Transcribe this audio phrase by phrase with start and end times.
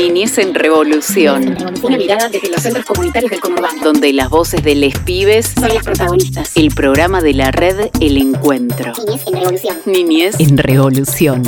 [0.00, 1.56] Niñez en Revolución.
[1.82, 3.82] Una mirada desde los centros comunitarios del conurbano.
[3.82, 6.56] Donde las voces de les pibes son las protagonistas.
[6.56, 8.94] El programa de la red El Encuentro.
[9.06, 9.76] Niñez en Revolución.
[9.84, 11.42] Niñez en Revolución.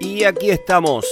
[0.00, 1.06] Y aquí estamos,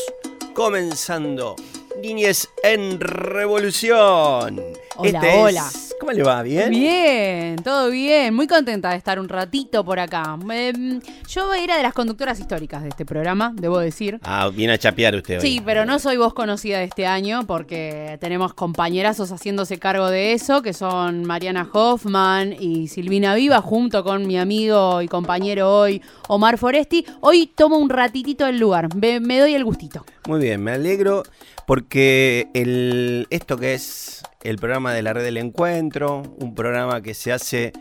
[0.54, 1.56] comenzando
[2.00, 4.60] Niñez en Revolución.
[4.96, 5.70] Hola, Este es- hola.
[6.00, 6.42] ¿Cómo le va?
[6.42, 6.70] ¿Bien?
[6.70, 8.32] Bien, todo bien.
[8.32, 10.38] Muy contenta de estar un ratito por acá.
[10.50, 14.18] Em, yo era de las conductoras históricas de este programa, debo decir.
[14.22, 15.42] Ah, viene a chapear usted hoy.
[15.42, 20.32] Sí, pero no soy voz conocida de este año porque tenemos compañerazos haciéndose cargo de
[20.32, 26.00] eso, que son Mariana Hoffman y Silvina Viva, junto con mi amigo y compañero hoy,
[26.28, 27.04] Omar Foresti.
[27.20, 30.06] Hoy tomo un ratitito el lugar, me, me doy el gustito.
[30.26, 31.24] Muy bien, me alegro
[31.66, 37.14] porque el, esto que es el programa de la red del encuentro, un programa que
[37.14, 37.72] se hace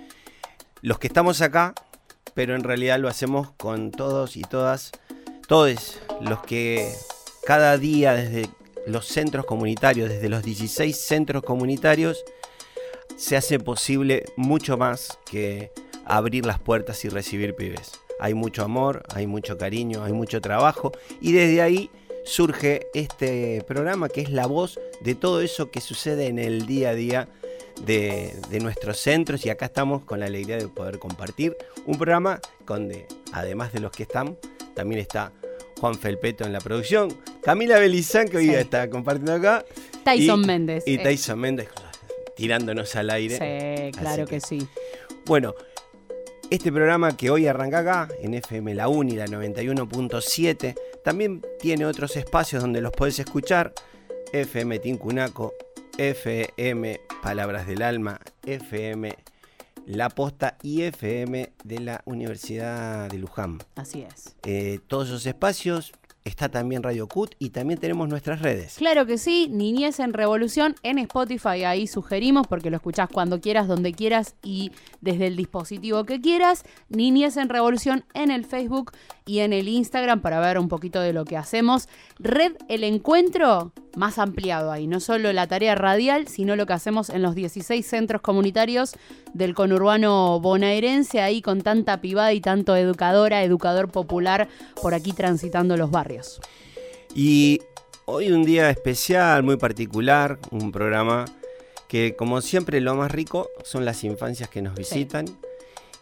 [0.82, 1.74] los que estamos acá,
[2.34, 4.92] pero en realidad lo hacemos con todos y todas,
[5.48, 6.92] todos los que
[7.46, 8.50] cada día desde
[8.86, 12.24] los centros comunitarios, desde los 16 centros comunitarios,
[13.18, 15.72] se hace posible mucho más que
[16.06, 18.00] abrir las puertas y recibir pibes.
[18.20, 20.92] Hay mucho amor, hay mucho cariño, hay mucho trabajo
[21.22, 21.90] y desde ahí
[22.30, 26.90] surge este programa que es la voz de todo eso que sucede en el día
[26.90, 27.28] a día
[27.86, 32.40] de, de nuestros centros y acá estamos con la alegría de poder compartir un programa
[32.68, 34.38] donde además de los que están,
[34.76, 35.32] también está
[35.80, 37.10] Juan Felpeto en la producción,
[37.42, 38.54] Camila Belizán que hoy Sí.
[38.54, 39.66] está compartiendo acá
[40.04, 40.84] Tyson y- Méndez.
[40.86, 41.70] y Eh, Tyson Méndez
[42.36, 43.36] tirándonos al aire.
[43.92, 44.68] Sí, claro que- que sí.
[45.26, 45.56] Bueno,
[46.50, 52.16] este programa que hoy arranca acá, en FM La Uni, la 91.7, también tiene otros
[52.16, 53.74] espacios donde los podés escuchar.
[54.32, 55.54] FM Tincunaco,
[55.98, 59.16] FM Palabras del Alma, FM
[59.88, 63.58] La Posta y FM de la Universidad de Luján.
[63.76, 64.36] Así es.
[64.44, 65.94] Eh, todos esos espacios,
[66.30, 68.76] está también Radio Cut y también tenemos nuestras redes.
[68.78, 73.68] Claro que sí, Niñez en Revolución en Spotify, ahí sugerimos porque lo escuchás cuando quieras,
[73.68, 76.64] donde quieras y desde el dispositivo que quieras.
[76.90, 78.92] Niñez en Revolución en el Facebook
[79.26, 81.88] y en el Instagram para ver un poquito de lo que hacemos.
[82.18, 87.10] Red El Encuentro, más ampliado ahí, no solo la tarea radial, sino lo que hacemos
[87.10, 88.96] en los 16 centros comunitarios
[89.34, 94.48] del conurbano bonaerense, ahí con tanta pibada y tanto educadora, educador popular
[94.82, 96.19] por aquí transitando los barrios.
[97.16, 97.62] Y
[98.06, 101.26] hoy un día especial, muy particular, un programa
[101.88, 105.26] que como siempre lo más rico son las infancias que nos visitan.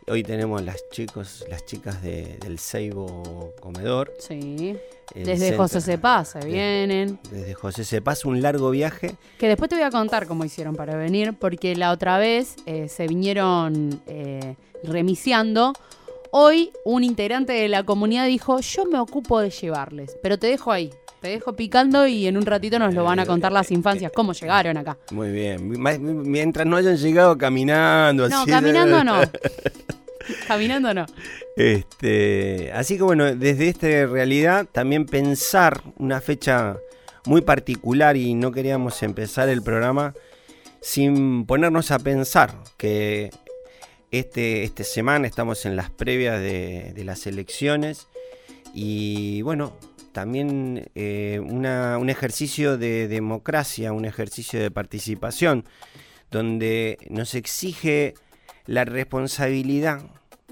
[0.09, 4.13] Hoy tenemos las chicos, las chicas de- del Seibo Comedor.
[4.19, 4.78] Sí.
[5.13, 7.19] Desde centro- José Cepá se vienen.
[7.29, 9.16] Desde José se pasa un largo viaje.
[9.38, 12.88] Que después te voy a contar cómo hicieron para venir, porque la otra vez eh,
[12.88, 15.73] se vinieron eh, remisiando.
[16.31, 20.71] Hoy un integrante de la comunidad dijo, yo me ocupo de llevarles, pero te dejo
[20.71, 20.91] ahí.
[21.21, 24.33] Te dejo picando y en un ratito nos lo van a contar las infancias, cómo
[24.33, 24.97] llegaron acá.
[25.11, 25.67] Muy bien.
[26.29, 28.29] Mientras no hayan llegado caminando.
[28.29, 29.21] No, así, caminando no.
[30.47, 31.05] Caminando no.
[31.55, 36.77] Este, así que bueno, desde esta realidad también pensar una fecha
[37.25, 40.13] muy particular y no queríamos empezar el programa
[40.81, 43.31] sin ponernos a pensar que
[44.12, 48.07] este, esta semana estamos en las previas de, las elecciones
[48.73, 49.78] y bueno,
[50.12, 55.66] también eh, un ejercicio de democracia, un ejercicio de participación,
[56.31, 58.13] donde nos exige
[58.66, 60.01] la responsabilidad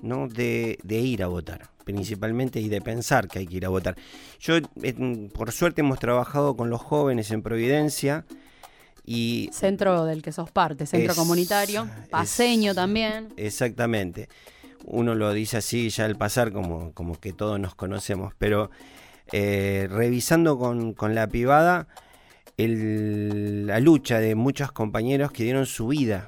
[0.02, 0.28] ¿no?
[0.28, 3.96] de, ir a votar, principalmente y de pensar que hay que ir a votar.
[4.40, 4.56] Yo,
[5.34, 8.26] por suerte, hemos trabajado con los jóvenes en Providencia
[9.06, 13.34] y Centro del que sos parte, centro Es- comunitario, paseño es- también.
[13.38, 14.28] Exactamente.
[14.86, 18.70] Uno lo dice así ya al pasar como, como que todos nos conocemos, pero
[19.32, 21.88] eh, revisando con, con la privada
[22.58, 26.28] el- la lucha de muchos compañeros que dieron su vida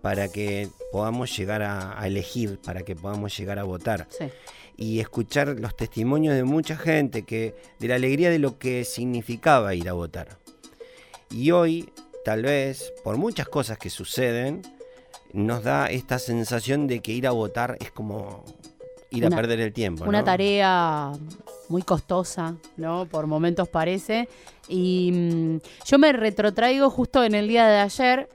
[0.00, 4.26] para que podamos llegar a, a elegir, para que podamos llegar a votar Sí.
[4.76, 9.74] y escuchar los testimonios de mucha gente que de la alegría de lo que significaba
[9.74, 10.38] ir a votar.
[11.30, 11.90] Y hoy,
[12.24, 14.62] tal vez, por muchas cosas que suceden,
[15.32, 18.44] nos da esta sensación de que ir a votar es como
[19.10, 20.04] ir Una- a perder el tiempo.
[20.04, 20.24] Una ¿no?
[20.24, 21.12] tarea
[21.68, 23.06] muy costosa, ¿no?
[23.06, 24.28] Por momentos parece.
[24.68, 28.28] Y mm, yo me retrotraigo justo en el día de ayer,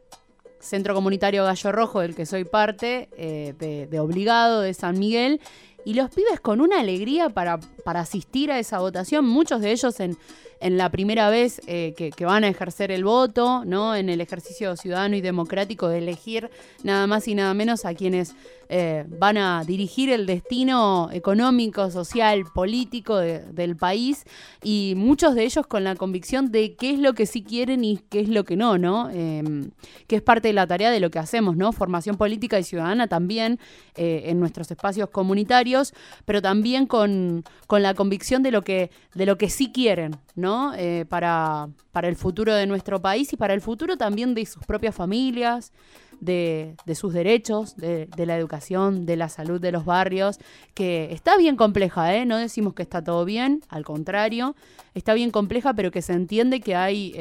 [0.60, 5.40] Centro Comunitario Gallo Rojo, del que soy parte, eh, de, de obligado de San Miguel.
[5.88, 10.02] Y los pibes con una alegría para, para asistir a esa votación, muchos de ellos
[10.02, 10.18] en,
[10.60, 13.96] en la primera vez eh, que, van a ejercer el voto, ¿no?
[13.96, 16.50] En el ejercicio ciudadano y democrático de elegir
[16.84, 18.36] nada más y nada menos a quienes
[18.70, 24.26] eh, van a dirigir el destino económico, social, político de- del país
[24.62, 28.00] y muchos de ellos con la convicción de qué es lo que sí quieren y
[28.10, 29.10] qué es lo que no, ¿no?
[29.14, 29.70] Eh,
[30.08, 31.72] que es parte de la tarea de lo que hacemos, ¿no?
[31.72, 33.58] Formación política y ciudadana también
[33.96, 35.77] eh, en nuestros espacios comunitarios,
[36.26, 40.74] pero también con, con la convicción de lo que, de lo que sí quieren, ¿no?
[40.76, 44.64] Eh, para, para el futuro de nuestro país y para el futuro también de sus
[44.66, 45.72] propias familias,
[46.20, 50.40] de, de sus derechos, de, la educación, de la salud de los barrios,
[50.74, 52.26] que está bien compleja, ¿eh?
[52.26, 54.56] No decimos que está todo bien, al contrario,
[54.96, 57.14] está bien compleja, pero que se entiende que hay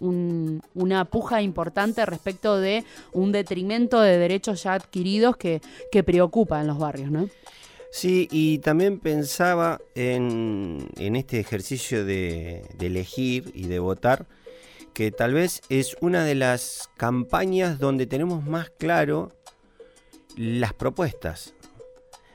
[0.00, 5.60] un- una puja importante respecto de un detrimento de derechos ya adquiridos que,
[5.92, 7.28] que preocupa en los barrios, ¿no?
[7.90, 14.26] Sí, y también pensaba en, en este ejercicio de, de elegir y de votar,
[14.92, 19.32] que tal vez es una de las campañas donde tenemos más claro
[20.36, 21.54] las propuestas,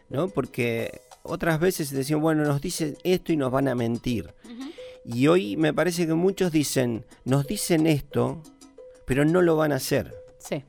[0.09, 0.27] ¿no?
[0.27, 4.33] Porque otras veces decían, bueno, nos dicen esto y nos van a mentir.
[5.05, 8.41] Y hoy me parece que muchos dicen, nos dicen esto,
[9.05, 10.13] pero no lo van a hacer.
[10.37, 10.63] Sí.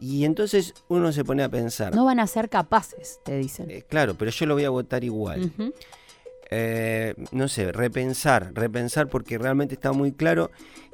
[0.00, 3.70] Y entonces uno se pone a pensar, No van a ser capaces, te dicen.
[3.70, 5.52] eh, claro, pero yo lo voy a votar igual.
[6.50, 10.50] Eh, no sé, repensar, repensar porque realmente está muy claro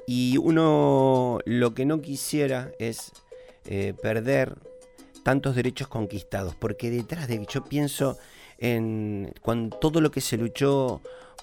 [0.07, 3.13] y uno lo que no quisiera es
[3.67, 4.57] eh, perder
[5.23, 8.17] tantos derechos conquistados, porque detrás de yo pienso
[8.59, 11.01] en cuando todo lo que se luchó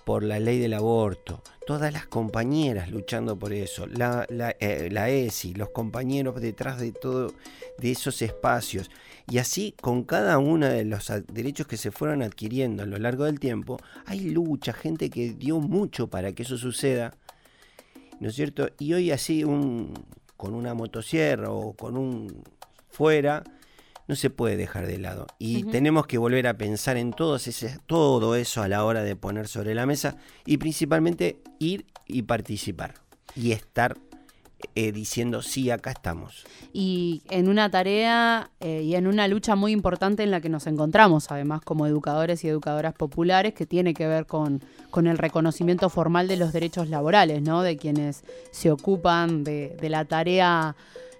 [0.07, 5.53] por la ley del aborto, todas las compañeras luchando por eso, la, la, eh, ESI,
[5.53, 7.33] los compañeros detrás de todo
[7.77, 8.89] de esos espacios,
[9.29, 13.25] y así con cada uno de los derechos que se fueron adquiriendo a lo largo
[13.25, 17.13] del tiempo, hay lucha, gente que dio mucho para que eso suceda,
[18.21, 18.69] ¿no es cierto?
[18.79, 19.93] Y hoy así un,
[20.37, 22.43] con una motosierra o con un
[22.87, 23.43] fuera,
[24.07, 25.27] no se puede dejar de lado.
[25.37, 29.47] Y tenemos que volver a pensar en ese, todo eso a la hora de poner
[29.47, 32.95] sobre la mesa y principalmente ir y participar
[33.35, 33.97] y estar
[34.73, 36.45] eh, diciendo sí, acá estamos.
[36.73, 40.65] y en una tarea eh, y en una lucha muy importante en la que nos
[40.65, 45.89] encontramos, además, como educadores y educadoras populares, que tiene que ver con, con el reconocimiento
[45.89, 47.61] formal de los derechos laborales, ¿no?
[47.61, 50.75] De quienes se ocupan de, de la tarea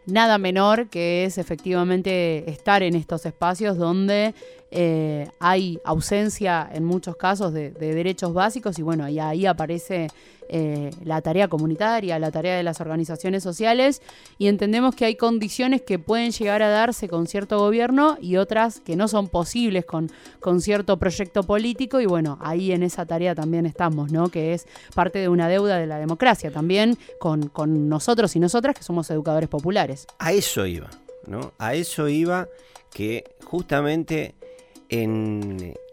[0.08, 4.34] nada menor, que es efectivamente estar en estos espacios donde
[4.72, 10.08] eh, hay ausencia en muchos casos de, de derechos básicos y bueno, ahí aparece
[10.50, 14.02] eh, la tarea comunitaria, la tarea de las organizaciones sociales
[14.38, 18.80] y entendemos que hay condiciones que pueden llegar a darse con cierto gobierno y otras
[18.80, 20.10] que no son posibles con,
[20.40, 24.30] con cierto proyecto político y bueno, ahí en esa tarea también estamos, ¿no?
[24.30, 28.74] Que es parte de una deuda de la democracia también con, con nosotros y nosotras
[28.74, 30.08] que somos educadores populares.
[30.18, 30.90] A eso iba,
[31.26, 31.52] ¿no?
[31.58, 32.48] A eso iba
[32.94, 34.37] que justamente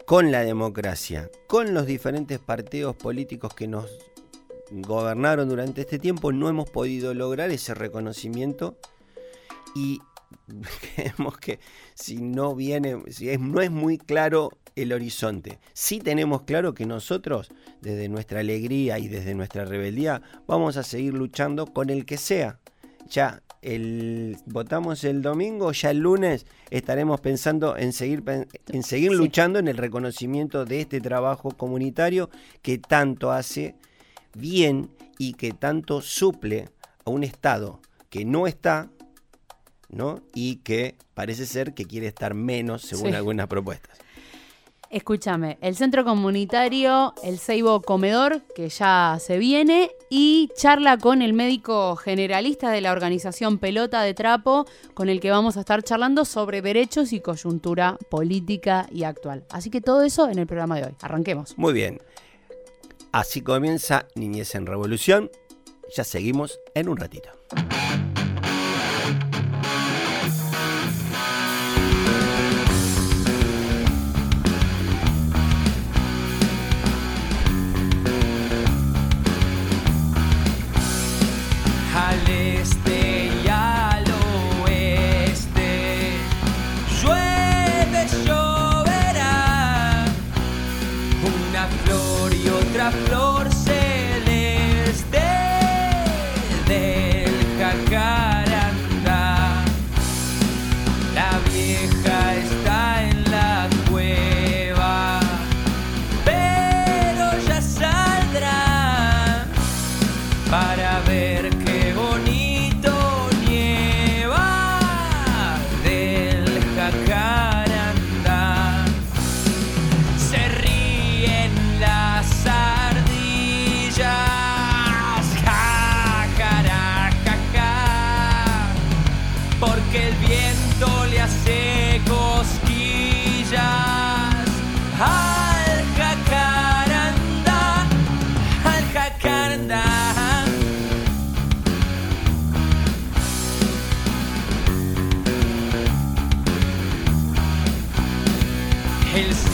[0.05, 3.89] con la democracia, con los diferentes partidos políticos que nos
[4.71, 8.77] gobernaron durante este tiempo, no hemos podido lograr ese reconocimiento
[9.75, 9.99] y
[10.95, 11.59] creemos que
[11.93, 17.49] si no viene, si no es muy claro el horizonte, sí tenemos claro que nosotros,
[17.81, 22.59] desde nuestra alegría y desde nuestra rebeldía, vamos a seguir luchando con el que sea.
[23.07, 28.23] Ya el, votamos el domingo, ya el lunes estaremos pensando en seguir,
[28.67, 29.17] en seguir Sí.
[29.17, 32.29] luchando en el reconocimiento de este trabajo comunitario
[32.61, 33.75] que tanto hace
[34.35, 36.69] bien y que tanto suple
[37.05, 38.89] a un Estado que no está,
[39.89, 40.21] ¿no?
[40.33, 43.15] Y que parece ser que quiere estar menos según Sí.
[43.15, 43.97] algunas propuestas.
[44.95, 51.33] Escúchame, el centro comunitario, el Seibo Comedor, que ya se viene, y charla con el
[51.33, 56.23] médico generalista de la organización Pelota de Trapo, con el que vamos a estar charlando
[56.23, 59.43] sobre derechos y coyuntura política y actual.
[59.49, 60.95] Así que todo eso en el programa de hoy.
[61.01, 61.57] Arranquemos.
[61.57, 61.99] Muy bien.
[63.11, 65.29] Así comienza Niñez en Revolución.
[65.93, 67.31] Ya seguimos en un ratito.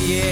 [0.04, 0.32] Yeah.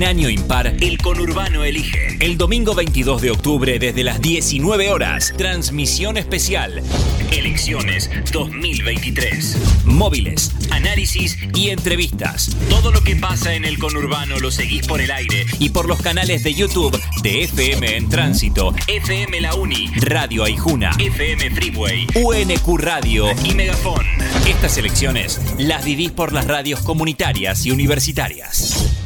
[0.00, 2.16] En año impar, el conurbano elige.
[2.20, 6.82] El domingo 22 de octubre desde las 19 horas, transmisión especial.
[7.30, 9.84] Elecciones 2023.
[9.84, 12.56] Móviles, análisis y entrevistas.
[12.70, 16.00] Todo lo que pasa en el conurbano lo seguís por el aire y por los
[16.00, 22.78] canales de YouTube de FM en Tránsito, FM La Uni, Radio Aijuna, FM Freeway, UNQ
[22.78, 24.06] Radio y Megafon.
[24.48, 28.99] Estas elecciones las vivís por las radios comunitarias y universitarias.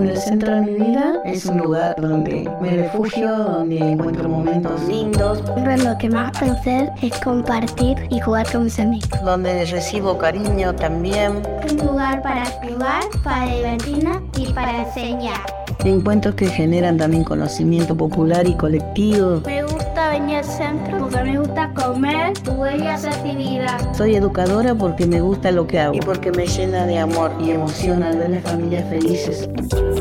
[0.00, 4.82] Bueno, el centro de mi vida es un lugar donde me refugio, donde encuentro momentos
[4.88, 9.10] lindos, Pero lo que más puedo hacer es compartir y jugar con mis amigos.
[9.22, 11.42] donde recibo cariño también.
[11.70, 15.59] Un lugar para jugar, para divertirnos y para enseñar.
[15.84, 19.40] Encuentros que generan también conocimiento popular y colectivo.
[19.46, 23.94] Me gusta venir al centro porque me gusta comer, jugar y hacer actividad.
[23.94, 27.50] Soy educadora porque me gusta lo que hago y porque me llena de amor y
[27.50, 29.48] emoción al ver las familias felices.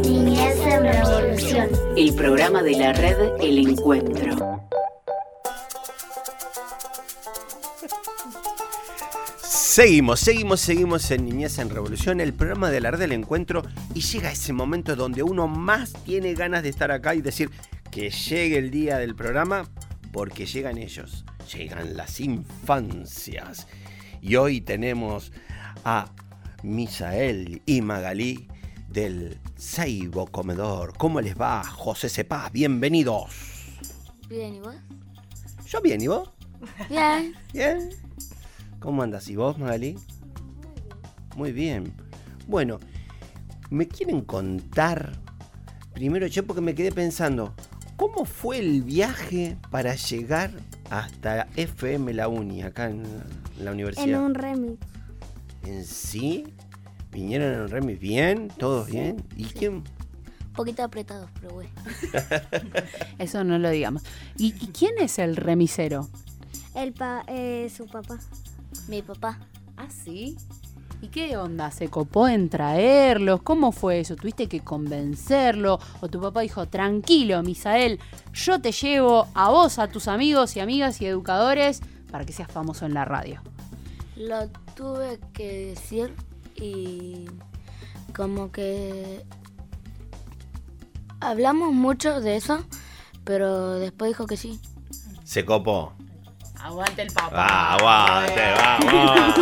[0.04, 1.68] Niñez en revolución.
[1.96, 4.60] El programa de la red El Encuentro.
[9.80, 13.64] Seguimos, seguimos, seguimos en Niñez en Revolución, el programa de la red del encuentro,
[13.96, 17.50] y llega ese momento donde uno más tiene ganas de estar acá y decir
[17.90, 19.70] que llegue el día del programa,
[20.12, 21.24] porque llegan ellos,
[21.56, 23.68] llegan las infancias.
[24.22, 25.32] Y hoy tenemos
[25.86, 26.12] a
[26.62, 28.50] Misael y Magalí
[28.90, 30.98] del Seibo Comedor.
[30.98, 32.52] ¿Cómo les va, José Cepaz?
[32.52, 33.32] Bienvenidos.
[34.28, 34.76] Bien, ¿y vos?
[35.66, 36.30] Yo bien, ¿y vos?
[36.90, 37.34] Bien.
[37.54, 38.09] Bien.
[38.80, 39.28] ¿Cómo andas?
[39.28, 39.98] ¿Y vos, Magali?
[41.36, 41.94] Muy bien.
[42.48, 42.80] Bueno,
[43.70, 45.12] ¿me quieren contar?
[45.94, 47.54] Primero yo porque me quedé pensando,
[47.98, 50.52] ¿cómo fue el viaje para llegar
[50.90, 53.04] hasta FM La Uni, acá en
[53.60, 54.08] la universidad?
[54.08, 54.78] En un remix.
[55.66, 56.46] ¿En sí?
[57.12, 58.48] ¿Vinieron en el remis bien?
[58.58, 59.24] ¿Todos bien?
[59.36, 59.74] ¿Y quién?
[59.74, 61.72] Un poquito apretados, pero bueno.
[63.20, 64.04] Eso no lo digamos.
[64.38, 66.08] ¿Y, y quién es el remisero?
[66.76, 68.20] El pa eh, su papá.
[68.90, 69.38] Mi papá.
[69.78, 70.36] Ah, sí.
[71.00, 71.70] ¿Y qué onda?
[71.70, 73.44] ¿Se copó en traerlos?
[73.44, 74.16] ¿Cómo fue eso?
[74.16, 75.80] ¿Tuviste que convencerlo?
[76.02, 78.00] ¿O tu papá dijo, tranquilo, Misael,
[78.34, 81.82] yo te llevo a vos, a tus amigos y amigas y educadores
[82.12, 83.42] para que seas famoso en la radio?
[84.18, 86.16] Lo tuve que decir
[86.56, 87.28] y
[88.16, 89.24] como que
[91.22, 92.66] hablamos mucho de eso,
[93.24, 94.60] pero después dijo que sí.
[95.24, 95.94] Se copó.
[96.62, 97.30] Aguante el papá.
[97.34, 99.36] Ah, aguante, vamos.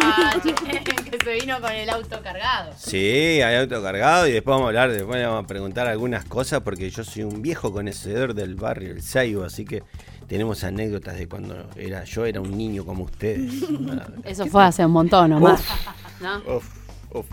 [1.10, 2.74] que se vino con el auto cargado.
[2.78, 2.98] Sí,
[3.42, 6.90] hay auto cargado y después vamos a hablar, después vamos a preguntar algunas cosas porque
[6.90, 9.84] yo soy un viejo conocedor del barrio El Saibo, así que
[10.28, 13.52] tenemos anécdotas de cuando era yo era un niño como ustedes.
[14.24, 15.64] Eso fue hace un montón nomás.
[16.22, 16.58] ¿No?
[16.58, 16.70] Uf,
[17.14, 17.26] uf.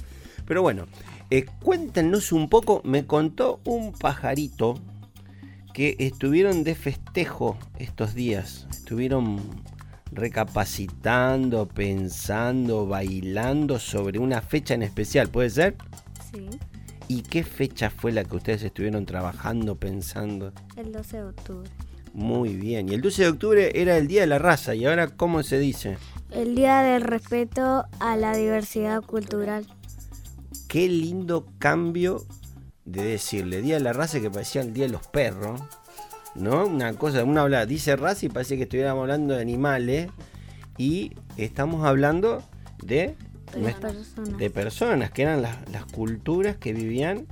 [0.47, 0.87] Pero bueno,
[1.31, 4.79] Eh, cuéntenos un poco, me contó un pajarito
[5.73, 9.41] que estuvieron de festejo estos días, estuvieron
[10.15, 15.77] recapacitando, pensando, bailando sobre una fecha en especial, ¿puede ser?
[16.33, 16.49] Sí,
[17.09, 20.53] ¿Y qué fecha fue la que ustedes estuvieron trabajando, pensando?
[20.77, 21.71] el 12 de octubre.
[22.15, 25.09] Muy bien, y el 12 de octubre era el Día de la Raza, ¿y ahora
[25.09, 25.99] cómo se dice?
[26.31, 29.67] El Día del Respeto a la Diversidad Cultural.
[30.69, 32.25] Qué lindo cambio
[32.85, 35.61] de decirle Día de la Raza que parecía el Día de los Perros,
[36.35, 36.67] ¿no?
[36.67, 40.11] Una cosa, uno habla, dice raza y parece que estuviéramos hablando de animales
[40.79, 42.43] y estamos hablando
[42.83, 43.17] de,
[43.53, 44.39] Personas.
[44.39, 47.27] de personas, que eran las, las culturas que vivían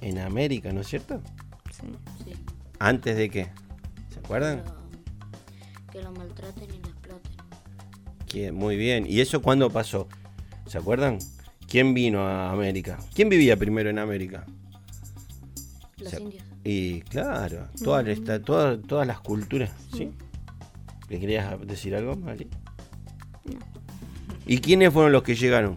[0.00, 1.20] en América, ¿no es cierto?
[1.72, 1.88] Sí.
[2.24, 2.32] Sí,
[2.78, 3.48] ¿Antes de qué?
[4.12, 4.62] ¿Se acuerdan?
[4.64, 4.78] pero
[5.92, 7.32] que lo maltraten y lo exploten.
[8.26, 9.04] Que- muy bien.
[9.08, 10.06] ¿Y eso cuándo pasó?
[10.66, 11.18] ¿Se acuerdan?
[11.66, 12.98] ¿Quién vino a América?
[13.14, 14.44] ¿Quién vivía primero en América?
[15.98, 16.44] Los Se- indios.
[16.64, 20.10] Y claro, todas, esta- todas, todas las culturas, ¿sí?
[21.08, 22.48] ¿Le querías decir algo, Mali?
[24.46, 25.76] ¿Y quiénes fueron los que llegaron?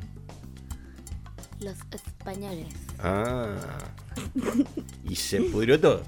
[1.59, 2.67] Los españoles.
[2.99, 3.55] Ah.
[5.03, 6.01] Y se pudrió todo.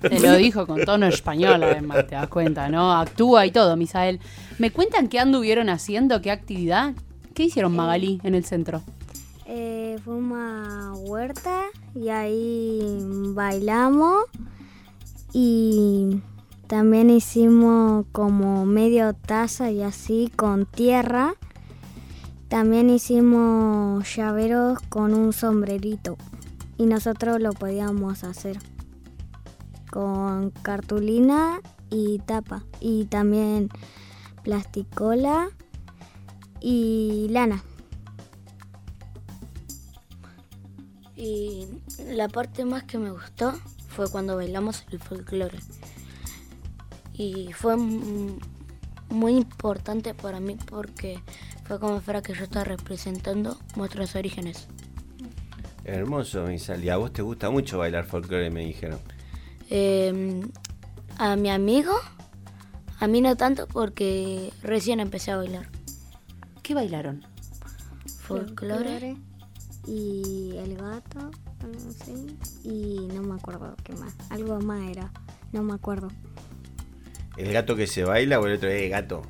[0.00, 2.92] Te lo dijo con tono español, además, te das cuenta, ¿no?
[2.92, 4.20] Actúa y todo, Misael.
[4.58, 6.20] ¿Me cuentan qué anduvieron haciendo?
[6.22, 6.94] ¿Qué actividad?
[7.34, 8.82] ¿Qué hicieron Magalí en el centro?
[9.50, 11.62] Eh, fuimos a huerta
[11.94, 12.98] y ahí
[13.32, 14.24] bailamos
[15.32, 16.20] y
[16.66, 21.34] también hicimos como medio taza y así con tierra.
[22.48, 26.18] También hicimos llaveros con un sombrerito
[26.76, 28.58] y nosotros lo podíamos hacer
[29.90, 33.70] con cartulina y tapa y también
[34.42, 35.48] plasticola
[36.60, 37.64] y lana.
[41.28, 41.66] Y
[42.14, 43.52] la parte más que me gustó
[43.88, 45.58] fue cuando bailamos el folclore.
[47.12, 51.20] Y fue muy importante para mí porque
[51.64, 54.68] fue como fuera que yo estaba representando nuestros orígenes.
[55.84, 56.82] Hermoso, Misal.
[56.82, 58.98] Y a vos te gusta mucho bailar folclore, me dijeron.
[59.68, 60.40] Eh,
[61.18, 61.92] a mi amigo,
[63.00, 65.68] a mí no tanto porque recién empecé a bailar.
[66.62, 67.22] ¿Qué bailaron?
[68.20, 69.16] Folclore.
[69.88, 71.30] Y el gato,
[71.62, 75.10] algo así, y no me acuerdo qué más, algo más era,
[75.52, 76.08] no me acuerdo.
[77.36, 79.22] ¿El gato que se baila o el otro eh, gato?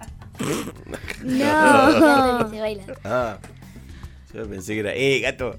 [1.22, 2.84] Gato que se baila.
[3.04, 3.38] Ah,
[4.34, 5.56] yo pensé que era, eh, gato.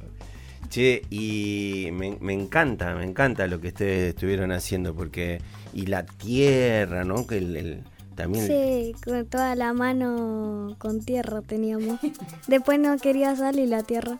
[0.69, 5.41] Che, y me, me encanta, me encanta lo que ustedes estuvieron haciendo, porque,
[5.73, 7.25] y la tierra, ¿no?
[7.25, 7.83] Que el, el-
[8.15, 11.99] también Sí, con toda la mano con tierra teníamos.
[12.47, 14.19] Después no quería salir la tierra.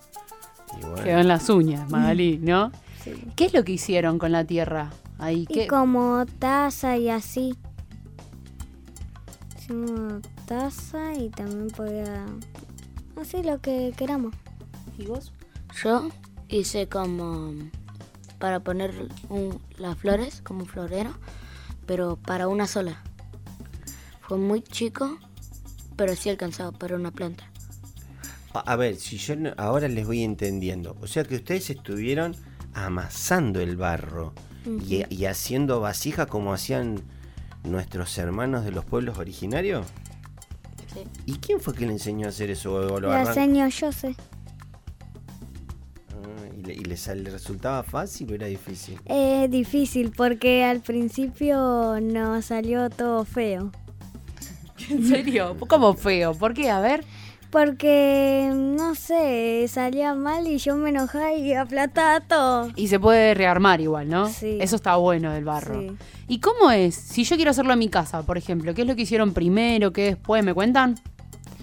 [0.81, 2.71] Bueno, Quedó en las uñas, Magalí, ¿no?
[3.03, 3.13] Sí.
[3.37, 4.89] ¿Qué es lo que hicieron con la tierra?
[5.19, 7.55] Ahí, Y como taza y así.
[9.57, 12.25] Hicimos taza y también podía...
[13.19, 14.33] Así lo que queramos.
[14.97, 15.31] ¿Y vos?
[15.81, 16.09] Yo
[16.49, 17.53] hice como
[18.37, 18.93] para poner
[19.29, 21.11] un- las flores como un florero,
[21.85, 23.01] pero para una sola.
[24.21, 25.17] Fue muy chico,
[25.95, 27.48] pero sí alcanzaba para una planta.
[28.53, 30.95] A ver, si yo no- ahora les voy entendiendo.
[31.01, 32.35] O sea que ustedes estuvieron
[32.73, 34.33] amasando el barro
[34.87, 37.01] y, y haciendo vasijas como hacían
[37.63, 39.85] nuestros hermanos de los pueblos originarios.
[40.93, 41.01] Sí.
[41.25, 42.73] ¿Y quién fue que le enseñó a hacer eso?
[42.73, 44.15] ¿O lo arran- señor yo sé.
[46.11, 48.99] Ah, ¿Y, le, y le sal- le resultaba fácil o era difícil?
[49.05, 53.71] Es difícil porque al principio nos salió todo feo.
[54.89, 55.55] ¿En serio?
[55.67, 56.33] ¿Cómo feo?
[56.33, 56.69] ¿Por qué?
[56.69, 57.03] A ver.
[57.49, 62.69] Porque, no sé, salía mal y yo me enojaba y aplataba todo.
[62.75, 64.29] Y se puede rearmar igual, ¿no?
[64.29, 64.59] Sí.
[64.61, 65.81] Eso está bueno del barro.
[65.81, 65.91] Sí.
[66.27, 66.93] ¿Y cómo es?
[66.93, 69.91] Si yo quiero hacerlo en mi casa, por ejemplo, ¿qué es lo que hicieron primero?
[69.91, 70.43] ¿Qué después?
[70.43, 70.99] ¿Me cuentan?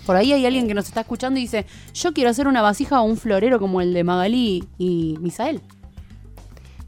[0.06, 3.00] Por ahí hay alguien que nos está escuchando y dice, yo quiero hacer una vasija
[3.00, 5.60] o un florero como el de Magalí y Misael.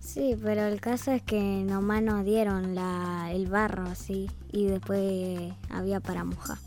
[0.01, 5.53] Sí, pero el caso es que nomás nos dieron la, el barro así y después
[5.71, 6.59] había para mojar.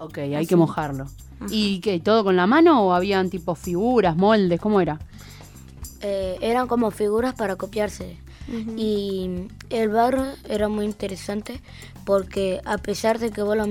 [0.00, 0.46] Ok, hay Así.
[0.46, 1.06] que mojarlo.
[1.50, 2.00] ¿Y qué?
[2.00, 4.60] ¿Todo con la mano o habían tipo figuras, moldes?
[4.60, 4.98] ¿Cómo era?
[6.00, 8.18] Eh, eran como figuras para copiarse.
[8.76, 11.60] Y el barro era muy interesante
[12.04, 13.64] porque a pesar de que vos lo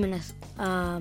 [0.57, 0.99] a-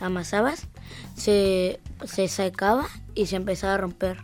[0.00, 0.66] amasabas,
[1.14, 4.18] se, se secaba y se empezaba a romper.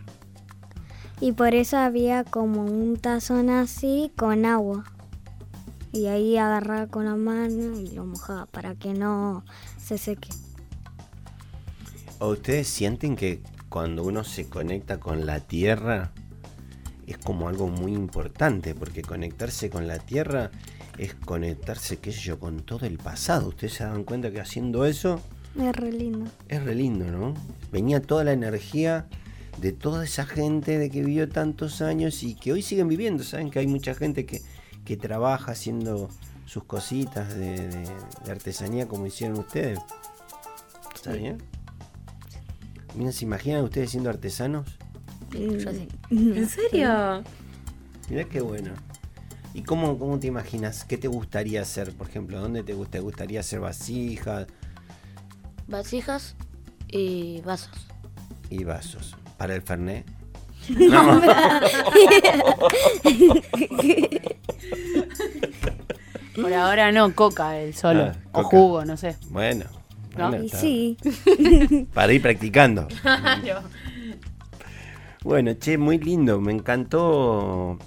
[1.21, 4.83] Y por eso había como un tazón así con agua.
[5.93, 9.43] Y ahí agarraba con la mano y lo mojaba para que no
[9.89, 10.29] se seque.
[12.19, 16.11] ¿O ustedes sienten que cuando uno se conecta con la tierra,
[17.07, 20.51] es como algo muy importante, porque conectarse con la tierra
[20.99, 23.47] es conectarse, qué sé yo, con todo el pasado.
[23.47, 25.21] Ustedes se dan cuenta que haciendo eso
[25.57, 26.29] Es re lindo.
[26.49, 27.33] es re lindo, ¿no?
[27.71, 29.07] Venía toda la energía
[29.61, 33.23] de toda esa gente de que vivió tantos años y que hoy siguen viviendo.
[33.23, 34.41] Saben que hay mucha gente que,
[34.85, 36.09] que trabaja haciendo
[36.49, 39.79] sus cositas de, de- de artesanía como hicieron ustedes.
[40.95, 41.37] ¿Está bien?
[42.95, 44.67] Miren, ¿se imaginan ustedes siendo artesanos?
[45.31, 45.87] Yo sí.
[46.09, 47.23] ¿En serio?
[48.09, 48.71] Mirá qué bueno.
[49.53, 50.85] ¿Y cómo, cómo te imaginas?
[50.85, 52.39] ¿Qué te gustaría hacer, por ejemplo?
[52.41, 54.47] ¿Dónde te, te gustaría hacer vasijas
[55.67, 56.35] Vasijas
[56.87, 57.87] y vasos.
[58.49, 59.15] y vasos?
[59.37, 60.03] ¿Para el Fernet?
[66.41, 68.03] Por ahora no, coca el solo.
[68.03, 68.47] Ah, o coca.
[68.49, 69.15] jugo, no sé.
[69.29, 69.65] Bueno.
[70.17, 70.29] ¿No?
[70.29, 70.97] bueno, Y sí.
[71.93, 72.87] Para ir practicando.
[73.01, 73.61] Claro.
[75.23, 77.77] Bueno, che, muy lindo, me encantó.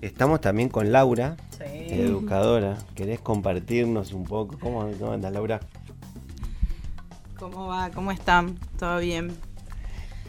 [0.00, 2.78] Estamos también con Laura, educadora.
[2.94, 4.56] ¿Querés compartirnos un poco?
[4.58, 5.60] ¿Cómo, cómo andas, Laura?
[7.38, 7.90] ¿Cómo va?
[7.90, 8.56] ¿Cómo están?
[8.78, 9.32] ¿Todo bien?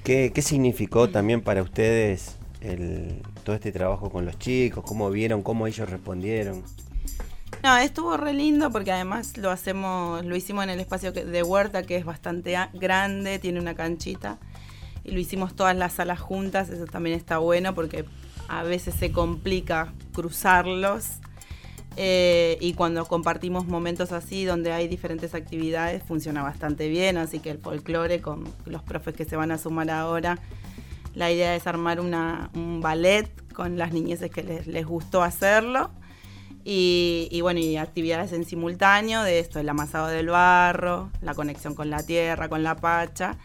[0.04, 4.84] ¿Qué, qué significó también para ustedes el, todo este trabajo con los chicos?
[4.86, 5.44] ¿Cómo vieron?
[5.44, 6.63] ¿Cómo ellos respondieron?
[7.63, 11.84] No, estuvo re lindo porque además lo hacemos, lo hicimos en el espacio de huerta
[11.84, 14.38] que es bastante grande, tiene una canchita.
[15.04, 18.06] Y lo hicimos todas las salas juntas, eso también está bueno porque
[18.48, 21.20] a veces se complica cruzarlos.
[22.00, 27.50] Eh, y cuando compartimos momentos así donde hay diferentes actividades funciona bastante bien, así que
[27.50, 30.38] el folclore con los profes que se van a sumar ahora,
[31.15, 35.89] la idea es armar un ballet con las niñeces que les gustó hacerlo.
[36.69, 41.75] Y, y bueno, y actividades en simultáneo de esto, el amasado del barro, la conexión
[41.75, 43.38] con la tierra, con la pacha.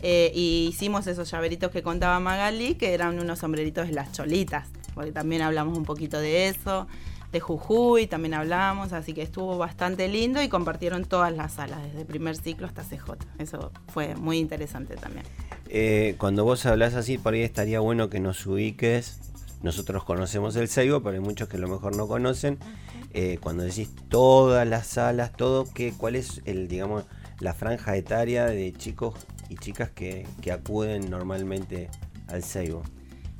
[0.00, 4.68] Eh, y hicimos esos llaveritos que contaba Magali, que eran unos sombreritos de las cholitas,
[4.94, 6.86] porque también hablamos un poquito de eso,
[7.32, 12.06] de Jujuy también hablamos, así que estuvo bastante lindo y compartieron todas las salas, desde
[12.06, 13.10] primer ciclo hasta CJ.
[13.38, 15.26] Eso fue muy interesante también.
[15.68, 19.20] Eh, cuando vos hablas así, por ahí estaría bueno que nos ubiques.
[19.64, 22.58] Nosotros conocemos el Seibo, pero hay muchos que a lo mejor no conocen.
[23.14, 27.04] Eh, cuando decís todas las salas, todo, ¿qué, ¿cuál es el, digamos,
[27.40, 29.14] la franja etaria de chicos
[29.48, 31.88] y chicas que, que acuden normalmente
[32.26, 32.82] al Seibo?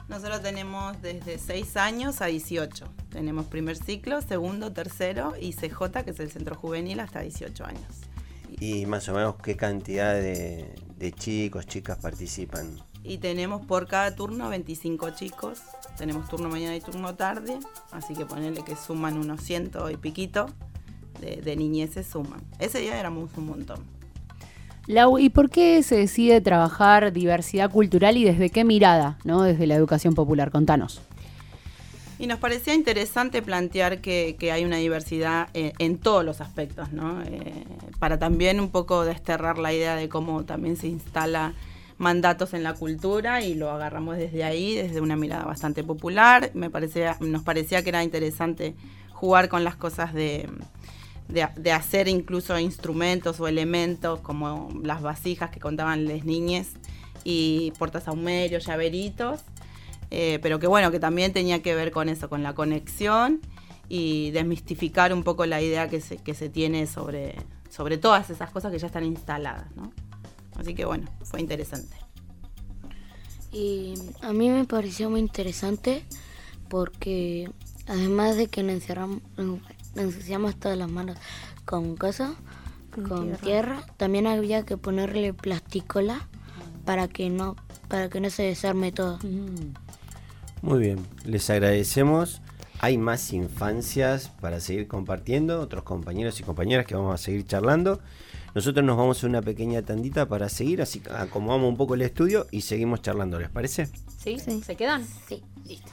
[0.08, 2.87] Nosotros tenemos desde 6 años a 18.
[3.10, 8.00] Tenemos primer ciclo, segundo, tercero y CJ, que es el centro juvenil, hasta 18 años.
[8.60, 12.80] Y más o menos qué cantidad de, de chicos, chicas participan.
[13.02, 15.60] Y tenemos por cada turno 25 chicos.
[15.96, 17.59] Tenemos turno mañana y turno tarde.
[17.92, 20.46] Así que ponerle que suman unos ciento y piquito
[21.20, 22.42] de, de niñeces suman.
[22.59, 23.78] Ese día éramos un montón.
[24.87, 29.42] Lau, ¿y por qué se decide trabajar diversidad cultural y desde qué mirada, no?
[29.42, 30.50] Desde la educación popular.
[30.50, 31.00] Contanos.
[32.18, 36.92] Y nos parecía interesante plantear que, que hay una diversidad en, en todos los aspectos,
[36.92, 37.22] ¿no?
[37.22, 37.64] Eh,
[37.98, 41.54] para también un poco desterrar la idea de cómo también se instala
[41.98, 46.50] mandatos en la cultura y lo agarramos desde ahí, desde una mirada bastante popular.
[46.54, 48.74] Me parecía, nos parecía que era interesante
[49.12, 50.48] jugar con las cosas de,
[51.28, 56.68] de, hacer incluso instrumentos o elementos como las vasijas que contaban las niñas
[57.24, 59.40] y portasahumerios, llaveritos
[60.16, 63.40] eh, pero que bueno, que también tenía que ver con eso, con la conexión
[63.88, 67.35] y desmistificar un poco la idea que se, que se tiene sobre,
[67.68, 69.92] sobre todas esas cosas que ya están instaladas, ¿no?
[70.56, 71.96] Así que bueno, fue interesante.
[73.52, 76.04] Y a mí me pareció muy interesante
[76.68, 77.50] porque
[77.86, 79.60] además de que nos encerramos, nos
[79.94, 81.16] ensuciamos todas las manos
[81.64, 82.32] con cosas,
[82.90, 83.38] con, tierra.
[83.38, 83.86] tierra.
[83.96, 86.28] también había que ponerle plasticola
[86.84, 87.56] para que no
[87.88, 89.18] para que no se desarme todo.
[90.62, 92.40] Muy bien, les agradecemos.
[92.80, 98.00] Hay más infancias para seguir compartiendo, otros compañeros y compañeras que vamos a seguir charlando.
[98.54, 102.02] Nosotros nos vamos a una pequeña tandita para seguir, así que acomodamos un poco el
[102.02, 103.88] estudio y seguimos charlando, ¿les parece?
[104.16, 104.38] ¿Sí?
[104.38, 105.04] ¿Se quedan?
[105.28, 105.90] Sí, listo.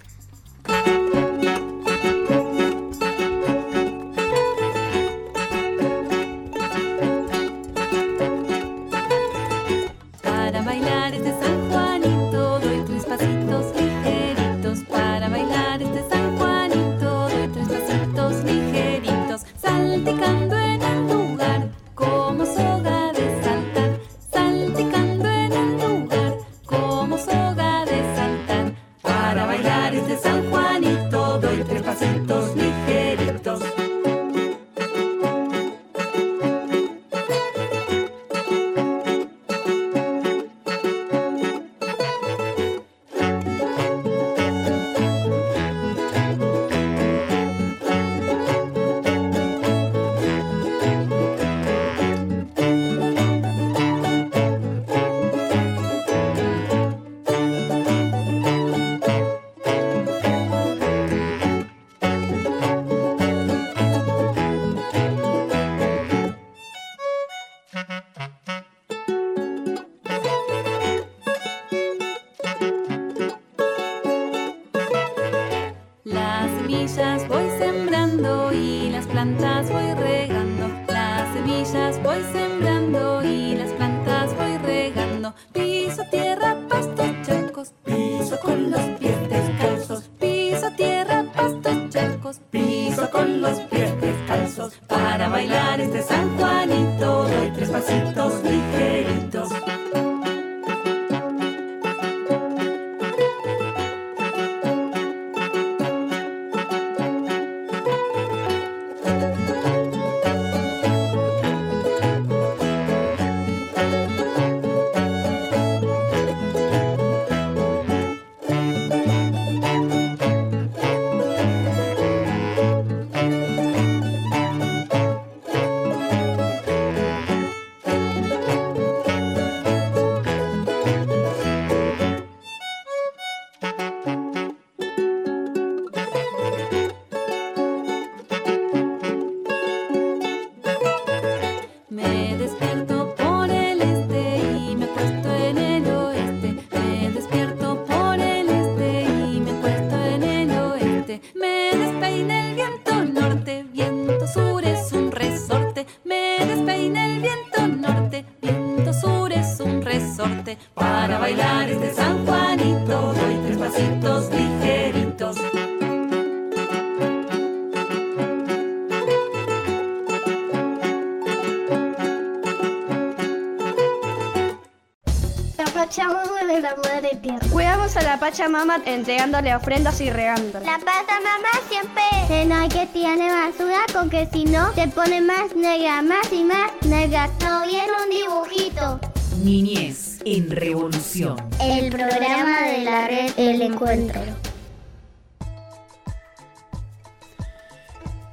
[175.81, 177.39] Pachamama de la Madre Tierra.
[177.51, 180.59] Cuidamos a la Pachamama entregándole ofrendas y regando.
[180.59, 186.03] La Pachamama siempre se no que tiene basura porque si no se pone más negra,
[186.03, 187.27] más y más negra.
[187.41, 188.99] No viene un dibujito.
[189.43, 191.37] Niñez en Revolución.
[191.59, 194.21] El programa de la red El Encuentro.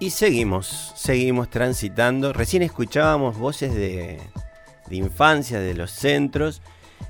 [0.01, 2.35] Y seguimos, seguimos transitando.
[2.35, 4.21] Recién escuchábamos voces de,
[4.87, 6.61] de infancia, de los centros,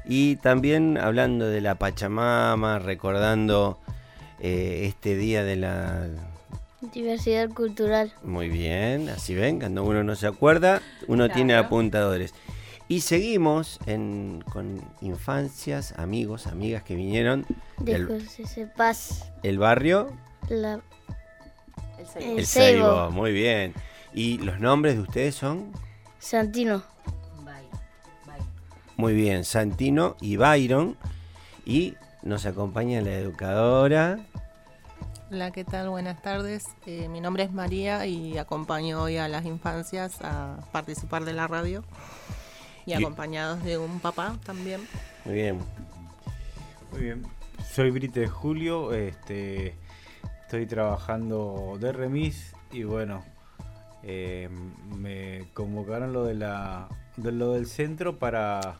[0.05, 3.79] y también hablando de la Pachamama, recordando
[4.40, 6.07] eh, este día de la...
[6.92, 8.12] Diversidad cultural.
[8.22, 12.35] Muy bien, así ven, cuando uno no se acuerda, uno tiene apuntadores.
[12.87, 17.44] Y seguimos en- con infancias, amigos, amigas que vinieron
[17.79, 18.68] De del José
[19.42, 20.11] el barrio
[20.48, 20.81] La...
[22.18, 23.74] El Seibo, muy bien.
[24.14, 25.72] ¿Y los nombres de ustedes son?
[26.18, 26.83] Santino.
[28.99, 30.97] Muy bien, Santino y Byron.
[31.65, 34.19] Y nos acompaña la educadora.
[35.31, 35.89] Hola, ¿qué tal?
[35.91, 36.65] Buenas tardes.
[36.85, 41.47] Eh, mi nombre es María y acompaño hoy a las infancias a participar de la
[41.47, 41.85] radio
[42.87, 44.81] y Y- acompañados de un papá también.
[45.25, 45.59] Muy bien.
[46.91, 47.23] Muy bien.
[47.73, 49.77] Soy Brite Julio, este,
[50.43, 53.23] estoy trabajando de remis y bueno,
[54.03, 54.49] eh,
[54.97, 58.76] me convocaron lo de la de lo del centro para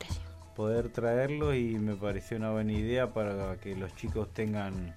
[0.55, 4.95] poder traerlo y me pareció una buena idea para que los chicos tengan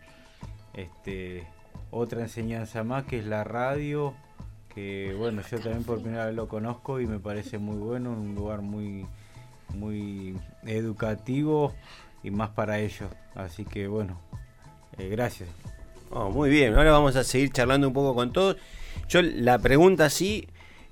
[0.74, 1.46] este
[1.90, 4.14] otra enseñanza más que es la radio
[4.74, 8.34] que bueno yo también por primera vez lo conozco y me parece muy bueno un
[8.34, 9.06] lugar muy
[9.74, 11.74] muy educativo
[12.22, 13.10] y más para ellos.
[13.34, 14.20] Así que bueno
[14.98, 15.48] eh, gracias.
[16.10, 18.56] Oh, muy bien, ahora vamos a seguir charlando un poco con todos.
[19.08, 20.48] Yo la pregunta sí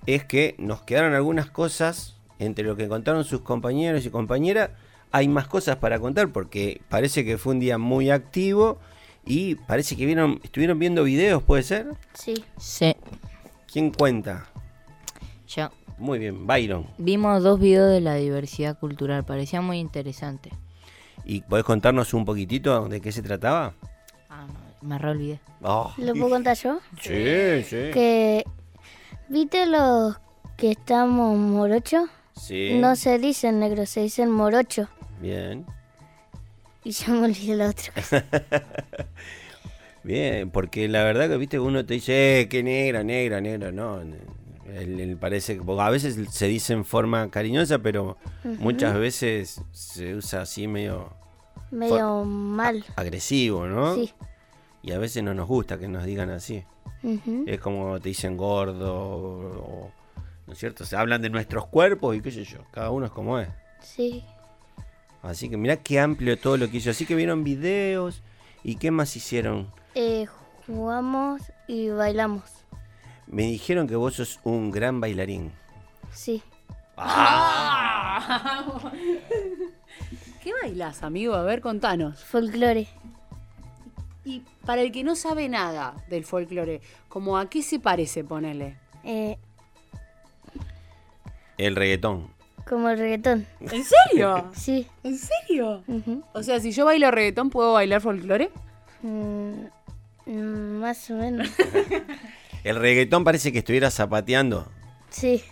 [0.06, 4.70] es que nos quedaron algunas cosas entre lo que contaron sus compañeros y compañeras.
[5.12, 8.79] Hay más cosas para contar porque parece que fue un día muy activo
[9.26, 11.88] y parece que vieron, estuvieron viendo videos, ¿puede ser?
[12.14, 12.35] Sí.
[12.57, 12.96] Sí.
[13.70, 14.46] ¿Quién cuenta?
[15.46, 15.68] Yo.
[15.98, 16.87] Muy bien, Byron.
[16.96, 20.50] Vimos dos videos de la diversidad cultural, parecía muy interesante.
[21.26, 23.74] ¿Y podés contarnos un poquitito de qué se trataba?
[24.31, 25.40] Ah, no, me re olvidé.
[25.62, 26.79] Oh, ¿Lo puedo contar yo?
[27.03, 27.90] Sí, sí.
[27.92, 28.44] Que.
[29.29, 30.16] ¿Viste los
[30.57, 32.09] que estamos morochos?
[32.40, 32.79] Sí.
[32.81, 34.88] No se dicen negro, se dicen morocho.
[35.20, 35.66] Bien.
[36.83, 38.24] Y ya me olvidé la otra cosa.
[40.03, 44.00] Bien, porque la verdad que viste uno te dice, eh, qué negra, negra, negra, no.
[45.20, 51.12] Parece a veces se dice en forma cariñosa, pero muchas veces se usa así medio
[51.70, 52.85] Medio mal.
[52.96, 53.94] agresivo, ¿no?
[53.96, 54.12] Sí.
[54.83, 56.64] Y a veces no nos gusta que nos digan así.
[57.46, 59.90] Es como te dicen gordo, o,
[60.50, 60.84] ¿no es cierto?
[60.84, 63.48] Se hablan de nuestros cuerpos y qué sé yo, cada uno es como es.
[63.80, 64.24] Sí.
[65.22, 66.90] Así que mirá qué amplio todo lo que hizo.
[66.90, 68.20] Así que vieron videos
[68.64, 69.70] y qué más hicieron.
[69.94, 70.26] Eh,
[70.66, 72.42] jugamos y bailamos.
[73.28, 75.52] Me dijeron que vos sos un gran bailarín.
[76.12, 76.42] Sí.
[80.42, 81.34] ¿Qué bailás, amigo?
[81.34, 82.24] A ver, contanos.
[82.24, 82.88] Folclore.
[84.24, 88.80] Y para el que no sabe nada del folclore, como a qué se parece, ponele.
[89.04, 89.38] Eh,
[91.61, 92.29] El reggaetón.
[92.68, 93.46] como el reggaetón.
[93.61, 94.51] ¿En serio?
[94.55, 94.87] Sí.
[95.03, 95.83] ¿En serio?
[96.33, 98.51] O sea, si yo bailo reggaetón, ¿puedo bailar folclore?
[99.03, 99.64] Mm,
[100.27, 101.49] mm, más o menos.
[102.64, 104.70] El reggaetón parece que estuviera zapateando.
[105.11, 105.42] Sí,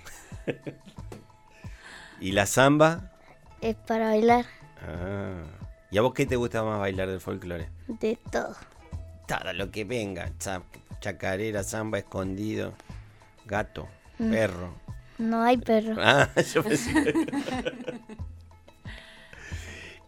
[2.20, 3.12] ¿Y la samba?
[3.60, 4.44] es para bailar
[4.86, 5.42] Ah.
[5.90, 7.68] ¿Y a vos qué te gusta más bailar del folclore?
[7.88, 8.54] de todo.
[9.26, 10.30] Todo lo que venga.
[10.38, 10.62] cha-
[11.00, 12.72] chacarera, samba, escondido,
[13.46, 14.30] gato, Mm.
[14.30, 14.74] perro.
[15.18, 15.96] No hay perro.
[15.98, 16.92] Ah, yo pensé.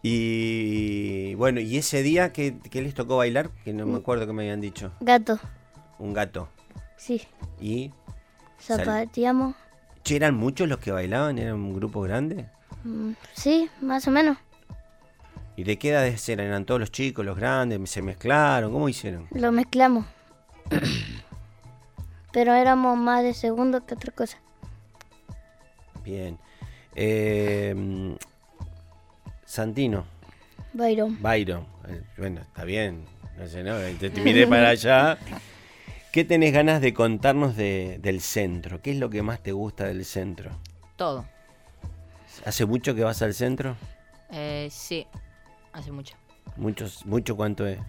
[0.03, 3.49] y bueno, ¿y ese día qué, qué les tocó bailar?
[3.63, 4.91] Que no me acuerdo que me habían dicho.
[4.99, 5.39] Gato,
[5.99, 6.49] Un gato.
[6.97, 7.21] sí.
[7.59, 7.91] ¿Y?
[8.59, 9.55] Zapateamos.
[10.03, 11.37] Che, ¿Eran muchos los que bailaban?
[11.37, 12.47] ¿Era un grupo grande?
[12.83, 14.37] Mm, sí, más o menos.
[15.55, 16.47] ¿Y de qué edades eran?
[16.47, 17.89] ¿Eran todos los chicos, los grandes?
[17.89, 18.71] ¿Se mezclaron?
[18.71, 19.27] ¿Cómo hicieron?
[19.31, 20.05] Lo mezclamos.
[22.31, 24.37] Pero éramos más de segundo que otra cosa.
[26.03, 26.37] Bien.
[26.95, 28.13] Eh, mm,
[29.45, 30.05] Santino,
[30.73, 31.21] Byron.
[31.21, 31.65] Byron.
[31.87, 33.03] eh, Bueno, está bien.
[33.37, 33.75] No sé, ¿no?
[33.99, 35.17] Te, te miré para allá.
[36.11, 38.81] ¿Qué tenés ganas de contarnos de- del centro?
[38.81, 40.51] ¿Qué es lo que más te gusta del centro?
[40.97, 41.25] Todo.
[42.45, 43.75] ¿Hace mucho que vas al centro?
[44.31, 45.07] Eh, sí,
[45.73, 46.15] hace mucho.
[46.57, 47.79] Muchos, ¿Mucho cuánto es?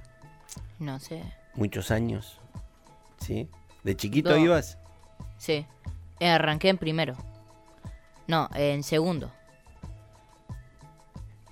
[0.78, 1.22] No sé.
[1.54, 2.38] ¿Muchos años?
[3.18, 3.48] ¿Sí?
[3.82, 4.78] ¿De chiquito ibas?
[5.38, 5.66] Sí.
[6.20, 7.16] Eh, arranqué en primero.
[8.26, 9.30] No, en segundo.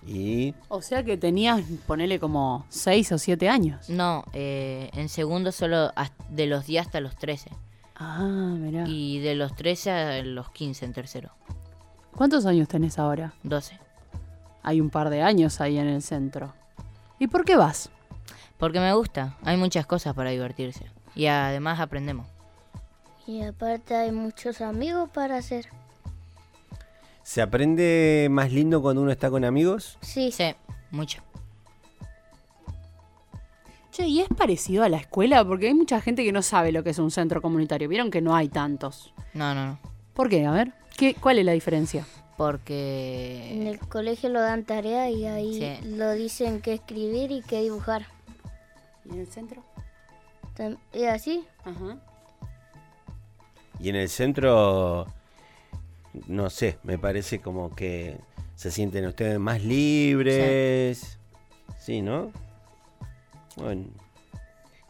[0.07, 3.89] Y O sea que tenías, ponele como 6 o 7 años.
[3.91, 5.93] No, eh, en segundo solo
[6.31, 7.51] de los 10 hasta los 13.
[7.97, 8.85] Ah, mirá.
[8.87, 11.31] Y de los 13 a los 15 en tercero.
[12.17, 13.35] ¿Cuántos años tenés ahora?
[13.43, 13.79] 12.
[14.63, 16.53] Hay un par de años ahí en el centro.
[17.19, 17.91] ¿Y por qué vas?
[18.59, 19.37] Porque me gusta.
[19.43, 20.87] Hay muchas cosas para divertirse.
[21.15, 22.27] Y además aprendemos.
[23.27, 25.69] Y aparte hay muchos amigos para hacer.
[27.23, 29.99] ¿Se aprende más lindo cuando uno está con amigos?
[30.01, 30.33] Sí.
[30.33, 30.55] Sí,
[30.91, 31.23] mucho.
[33.93, 35.45] Che, ¿y es parecido a la escuela?
[35.45, 37.89] Porque hay mucha gente que no sabe lo que es un centro comunitario.
[37.89, 39.13] Vieron que no hay tantos.
[39.35, 39.79] No, no, no.
[40.15, 40.47] ¿Por qué?
[40.47, 42.07] A ver, ¿qué, ¿cuál es la diferencia?
[42.37, 43.49] Porque...
[43.53, 45.89] En el colegio lo dan tarea y ahí Sí.
[45.89, 48.07] lo dicen que escribir y que dibujar.
[49.05, 49.63] ¿Y en el centro?
[50.57, 51.45] Tam- ¿Y así?
[51.65, 51.99] Ajá.
[53.81, 55.07] Y en el centro,
[56.27, 58.19] no sé, me parece como que
[58.55, 61.19] se sienten ustedes más libres.
[61.79, 62.33] Sí, ¿no?
[63.57, 63.87] Bueno,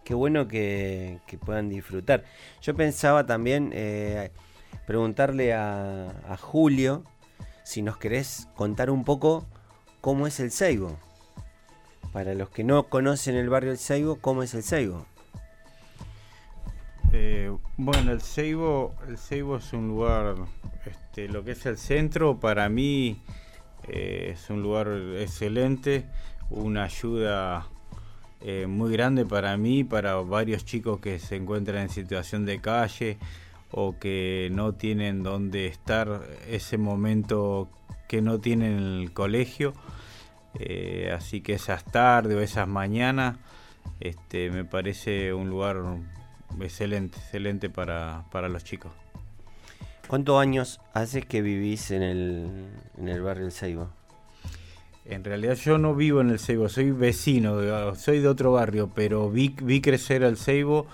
[0.05, 2.25] qué bueno que, puedan disfrutar.
[2.63, 4.31] Yo pensaba también eh,
[4.87, 7.05] preguntarle a, Julio
[7.63, 9.47] si nos querés contar un poco
[10.01, 10.99] cómo es el Seibo.
[12.13, 15.07] Para los que no conocen el barrio El Seibo, ¿cómo es el Seibo?
[17.13, 20.37] Eh, bueno, el Seibo, el Seibo es un lugar,
[20.87, 23.21] este, lo que es el centro, para mí
[23.89, 24.89] eh, es un lugar
[25.19, 26.07] excelente,
[26.51, 27.67] una ayuda
[28.41, 33.19] eh, muy grande para mí, para varios chicos que se encuentran en situación de calle
[33.73, 37.69] o que no tienen dónde estar ese momento
[38.09, 39.75] que no tienen en el colegio.
[41.15, 43.37] Así que esas tardes o esas mañanas
[44.01, 45.77] este, me parece un lugar
[46.61, 48.93] excelente, excelente para, para los chicos.
[50.11, 52.67] ¿Cuántos años haces que vivís en el,
[52.99, 53.91] en el barrio El Seibo?
[55.05, 59.31] En realidad yo no vivo en el Ceibo, soy vecino, soy de otro barrio, pero
[59.31, 60.87] vi, vi crecer el Ceibo,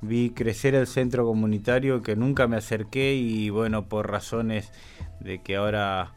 [0.00, 4.72] vi crecer el centro comunitario que nunca me acerqué y bueno, por razones
[5.20, 6.12] de que ahora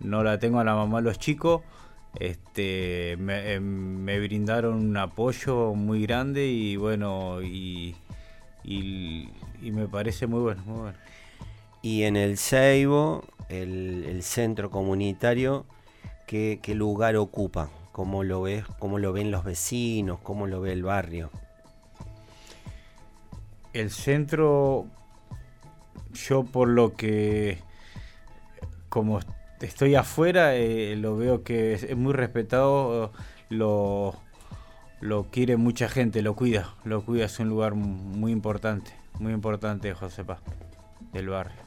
[0.00, 1.62] no la tengo a la mamá los chicos,
[2.18, 7.96] este, me, em, me brindaron un apoyo muy grande y bueno, y,
[8.64, 9.28] y,
[9.62, 10.98] y me parece muy bueno, muy bueno.
[11.82, 15.66] Y en el Seibo, el, el centro comunitario,
[16.26, 17.68] ¿qué, qué lugar ocupa?
[17.92, 18.64] ¿Cómo lo ves?
[18.78, 20.18] ¿Cómo lo ven los vecinos?
[20.22, 21.30] ¿Cómo lo ve el barrio?
[23.72, 24.86] El centro,
[26.12, 27.58] yo por lo que,
[28.88, 29.20] como
[29.60, 33.12] estoy afuera, eh, lo veo que es, muy respetado,
[33.48, 34.14] lo,
[35.04, 39.92] lo quiere mucha gente, lo cuida, lo cuida, es un lugar muy importante, muy importante,
[39.92, 40.38] Josepa,
[41.12, 41.60] del barrio.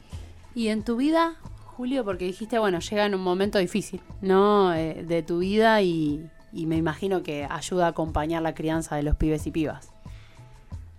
[0.56, 1.36] ¿Y en tu vida,
[1.66, 2.04] Julio?
[2.04, 4.74] Porque dijiste, bueno, llega en un momento difícil, ¿no?
[4.74, 9.04] Eh, de tu vida y, y me imagino que ayuda a acompañar la crianza de
[9.04, 9.92] los pibes y pibas.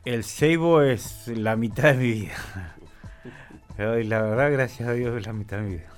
[0.04, 2.76] El ceibo es la mitad de mi vida.
[3.78, 5.97] La verdad, gracias a Dios, es la mitad de mi vida.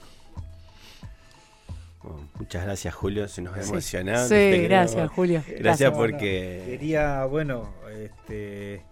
[2.03, 3.29] Bueno, muchas gracias, Julio.
[3.29, 3.71] Se nos ha Sí.
[3.71, 4.29] emocionado.
[4.29, 5.43] Sí, gracias, Julio.
[5.59, 6.63] Gracias porque.
[6.67, 8.83] quería, bueno, este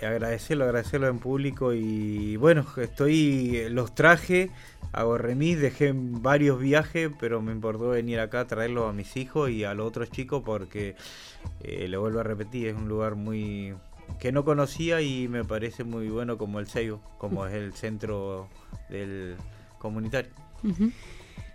[0.00, 4.50] agradecerlo, agradecerlo en público y bueno, estoy los traje,
[4.90, 9.50] hago remis, dejé varios viajes, pero me importó venir acá a traerlos a mis hijos
[9.50, 10.96] y a los otros chicos porque
[11.60, 13.74] eh, le vuelvo a repetir, es un lugar muy
[14.18, 18.48] que no conocía y me parece muy bueno como el Seibo, como es el centro
[18.90, 19.36] del
[19.78, 20.32] comunitario.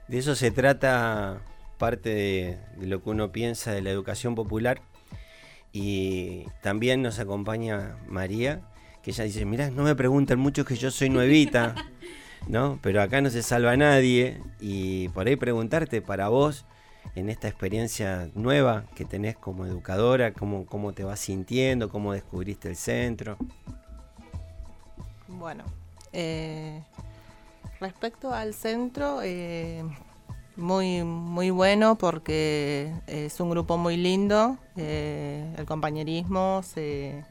[0.07, 1.41] De eso se trata
[1.77, 4.81] parte de, de lo que uno piensa de la educación popular.
[5.73, 8.61] Y también nos acompaña María,
[9.03, 11.75] que ella dice, mirá, no me preguntan mucho que yo soy nuevita,
[12.47, 12.79] ¿no?
[12.81, 14.41] Pero acá no se salva nadie.
[14.59, 16.65] Y por ahí preguntarte para vos,
[17.15, 22.69] en esta experiencia nueva que tenés como educadora, cómo, cómo te vas sintiendo, cómo descubriste
[22.69, 23.37] el centro.
[25.27, 25.63] Bueno,
[26.13, 26.81] eh,
[27.79, 29.83] respecto al centro, eh,
[30.55, 37.23] muy, muy bueno porque es un grupo muy lindo, eh, el compañerismo se,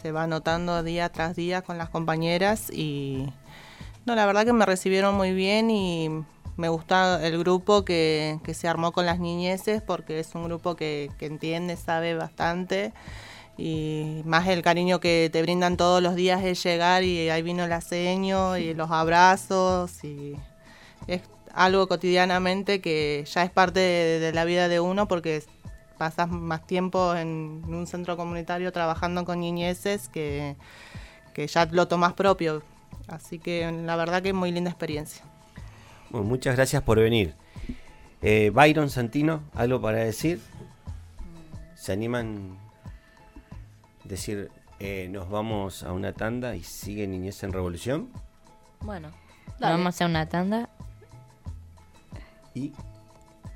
[0.00, 3.26] se va notando día tras día con las compañeras y
[4.06, 6.08] no, la verdad que me recibieron muy bien y
[6.56, 10.74] me gusta el grupo que, que se armó con las niñeces porque es un grupo
[10.74, 12.92] que, que entiende, sabe bastante
[13.60, 17.64] y más el cariño que te brindan todos los días es llegar y ahí vino
[17.64, 20.34] el aseño y los abrazos y
[21.06, 21.20] es
[21.52, 25.42] algo cotidianamente que ya es parte de, de la vida de uno porque
[25.98, 30.56] pasas más tiempo en un centro comunitario trabajando con niñeces que,
[31.34, 32.62] que ya lo tomas propio.
[33.06, 35.22] Así que la verdad que es muy linda experiencia.
[36.08, 37.34] Bueno, muchas gracias por venir.
[38.22, 40.40] Eh, Byron Santino, ¿algo para decir?
[41.74, 42.56] ¿Se animan
[44.10, 48.08] decir, eh, nos vamos a una tanda y sigue Niñez en Revolución?
[48.80, 49.10] Bueno,
[49.58, 49.76] Dale.
[49.76, 50.68] vamos a una tanda.
[52.54, 52.72] ¿Y,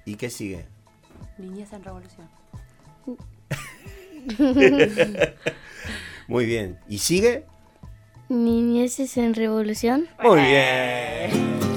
[0.04, 0.66] ¿y qué sigue?
[1.38, 2.28] Niñez en revolución.
[6.28, 6.78] Muy bien.
[6.88, 7.46] ¿Y sigue?
[8.28, 10.06] Niñeces en revolución.
[10.22, 11.73] Muy bien.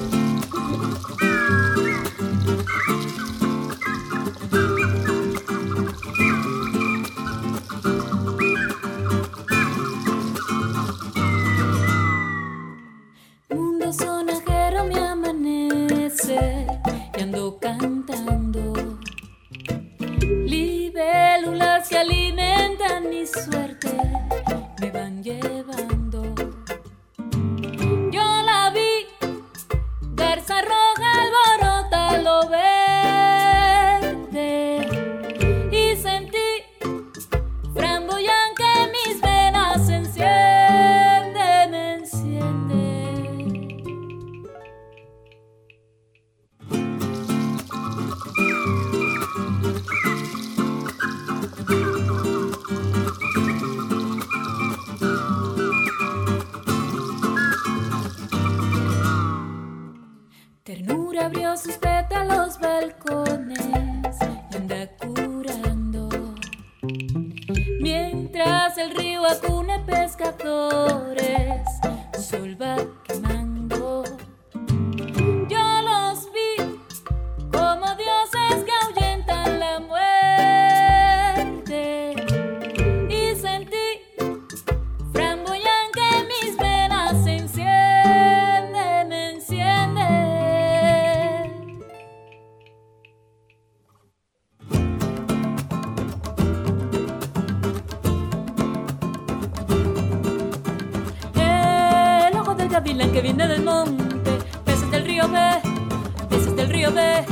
[106.92, 107.26] Río.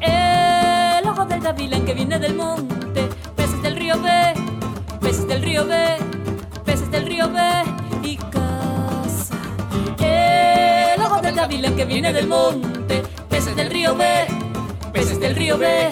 [0.00, 4.10] El ojo del gavilán que viene del monte, peces del río B,
[5.00, 5.96] peces del río B,
[6.64, 7.40] peces del río B
[8.02, 9.34] y casa.
[9.98, 14.04] El ojo del gavilán que viene del monte, peces del río B,
[14.92, 15.90] peces del río B.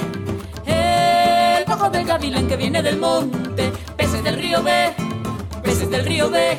[0.66, 4.94] El ojo del gavilán que viene del monte, peces del río B,
[5.62, 6.58] peces del río B,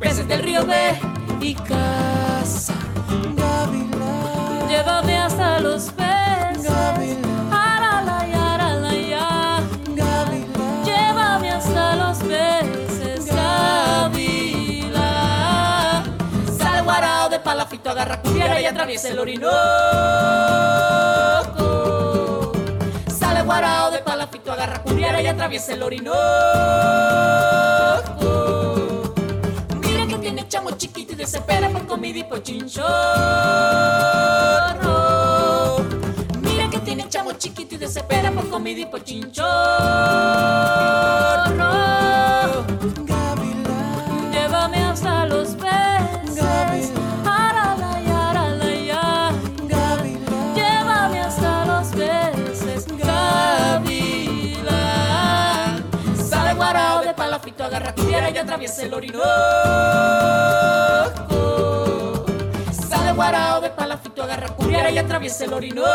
[0.00, 0.74] peces del río B
[1.40, 2.07] y casa.
[4.68, 6.70] Llévame hasta los peces.
[7.50, 9.62] Arala y arala ya.
[10.84, 13.26] Llévame hasta los peces.
[13.34, 15.02] Gavila.
[16.58, 19.48] Sale guarao de palafito, agarra cubiera y atraviesa el orinoco.
[23.18, 26.18] Sale guarao de palafito, agarra cubiera y atraviesa el orinoco.
[30.48, 32.88] Mira que chamo chiquito y desespera por comida y por chinchorro.
[36.84, 39.04] tiene chamo chiquito y desespera por comida y por
[58.58, 59.24] atraviesa el orinoco.
[62.72, 65.86] Sale guarao de palafito, agarra cubiera y atraviesa el orinoco.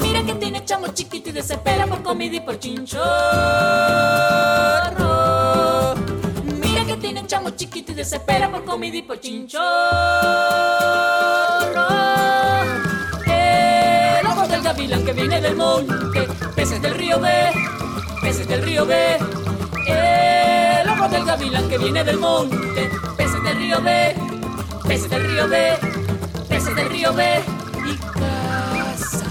[0.00, 3.02] Mira que tiene chamo chiquito y desespera por comida y por chinchorro.
[6.60, 9.62] Mira que tiene chamo chiquito y desespera por comida y por chinchorro.
[13.26, 17.51] El ojo del gavilán que viene del monte, peces del río del
[18.72, 19.18] río B.
[19.86, 24.14] El ojo del gavilán que viene del monte, peces del río B,
[24.88, 25.76] peces del río B,
[26.48, 27.22] peces del río B.
[27.84, 29.26] Y casa,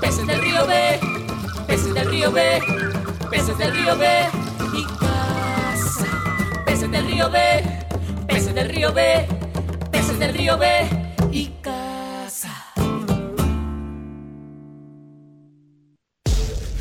[0.00, 1.00] peces del río B,
[1.66, 2.62] peces del río B,
[3.30, 4.08] peces del río B.
[4.72, 6.06] Y casa,
[6.64, 7.40] peces del río B,
[8.28, 9.28] peces del río B,
[9.92, 10.95] peces del río B.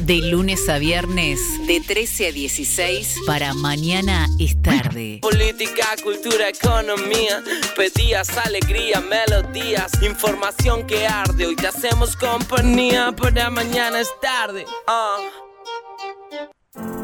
[0.06, 5.18] De lunes a viernes, de 13 a 16, para mañana es tarde.
[5.20, 7.44] Política, cultura, economía,
[7.76, 11.48] pedías alegría, melodías, información que arde.
[11.48, 14.68] Hoy te hacemos compañía, para mañana es tarde.
[14.86, 15.18] Ah.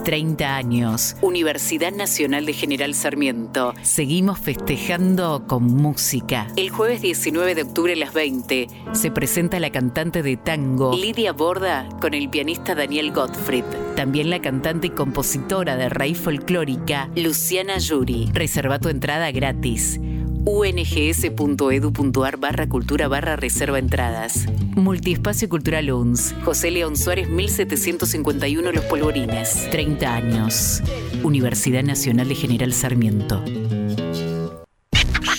[0.03, 3.73] 30 años, Universidad Nacional de General Sarmiento.
[3.81, 6.47] Seguimos festejando con música.
[6.55, 11.33] El jueves 19 de octubre a las 20 se presenta la cantante de tango Lidia
[11.33, 13.65] Borda con el pianista Daniel Gottfried.
[13.95, 18.29] También la cantante y compositora de raíz folclórica Luciana Yuri.
[18.33, 19.99] Reserva tu entrada gratis
[20.45, 24.45] ungs.edu.ar barra cultura barra reserva entradas.
[24.75, 26.35] Multiespacio Cultural UNS.
[26.43, 29.69] José León Suárez 1751 Los Polvorines.
[29.69, 30.81] 30 años.
[31.23, 33.43] Universidad Nacional de General Sarmiento.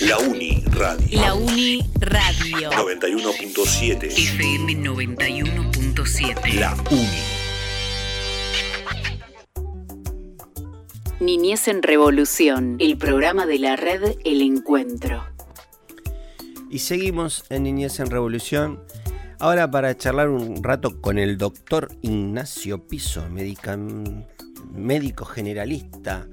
[0.00, 1.20] La Uni Radio.
[1.20, 2.70] La Uni Radio.
[2.70, 4.04] 91.7.
[4.04, 6.54] FM 91.7.
[6.54, 7.41] La Uni.
[11.26, 15.22] Niñez en Revolución, el programa de la red El Encuentro.
[16.68, 18.80] Y seguimos en Niñez en Revolución.
[19.38, 23.78] Ahora para charlar un rato con el doctor Ignacio Piso, médica-
[24.72, 26.26] médico generalista,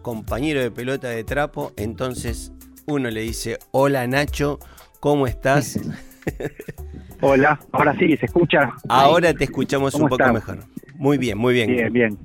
[0.00, 1.72] compañero de pelota de trapo.
[1.76, 2.50] Entonces
[2.86, 4.58] uno le dice, hola Nacho,
[5.00, 5.78] ¿cómo estás?
[7.22, 8.72] Hola, ahora sí, ¿se escucha?
[8.88, 10.32] Ahora te escuchamos ¿Cómo un poco estás?
[10.34, 10.64] mejor.
[10.94, 11.66] Muy bien, muy bien.
[11.70, 12.18] Bien, bien.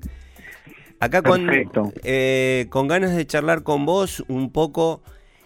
[1.05, 1.47] Acá con,
[2.03, 5.03] eh, con ganas de charlar con vos un poco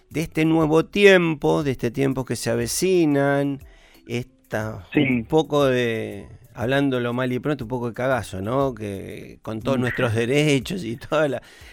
[0.09, 3.59] de este nuevo tiempo, de este tiempo que se avecinan,
[4.07, 8.73] esta, un poco de, hablándolo mal y pronto, un poco de cagazo, ¿no?
[8.73, 11.27] Que con todos nuestros derechos y todo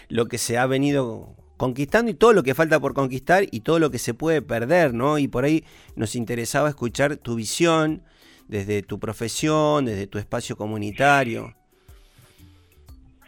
[0.09, 3.79] lo que se ha venido conquistando y todo lo que falta por conquistar y todo
[3.79, 5.17] lo que se puede perder, ¿no?
[5.17, 5.63] Y por ahí
[5.95, 8.03] nos interesaba escuchar tu visión
[8.49, 11.55] desde tu profesión, desde tu espacio comunitario.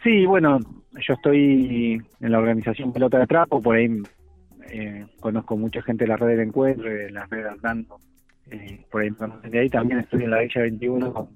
[0.02, 0.58] Sí, bueno,
[1.06, 3.88] yo estoy en la organización Pelota de Trapo, por ahí
[4.70, 7.98] eh, conozco mucha gente de la red del encuentro, de la red andando,
[8.50, 9.10] eh, por ahí
[9.50, 11.28] de ahí, también estoy en la Villa 21 con-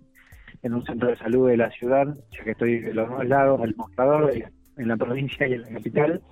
[0.63, 3.61] en un centro de salud de la ciudad, ya que estoy de los dos lados
[3.61, 4.33] del mostrador,
[4.77, 6.23] en la provincia y en la capital.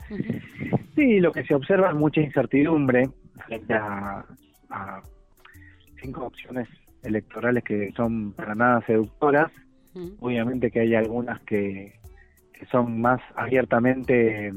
[0.97, 3.09] Sí, lo que se observa es mucha incertidumbre
[3.47, 4.25] frente a,
[4.71, 5.03] a
[6.01, 6.67] cinco opciones
[7.03, 9.53] electorales que son para nada seductoras.
[10.21, 11.93] Obviamente que hay algunas que,
[12.67, 14.53] son más abiertamente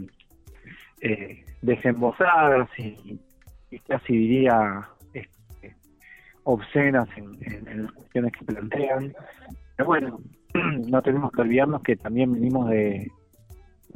[1.02, 3.20] eh, desembosadas y,
[3.88, 5.76] casi diría este,
[6.44, 9.14] obscenas en, las cuestiones que plantean.
[9.76, 10.20] Pero bueno,
[10.88, 13.12] no tenemos que olvidarnos que también venimos de,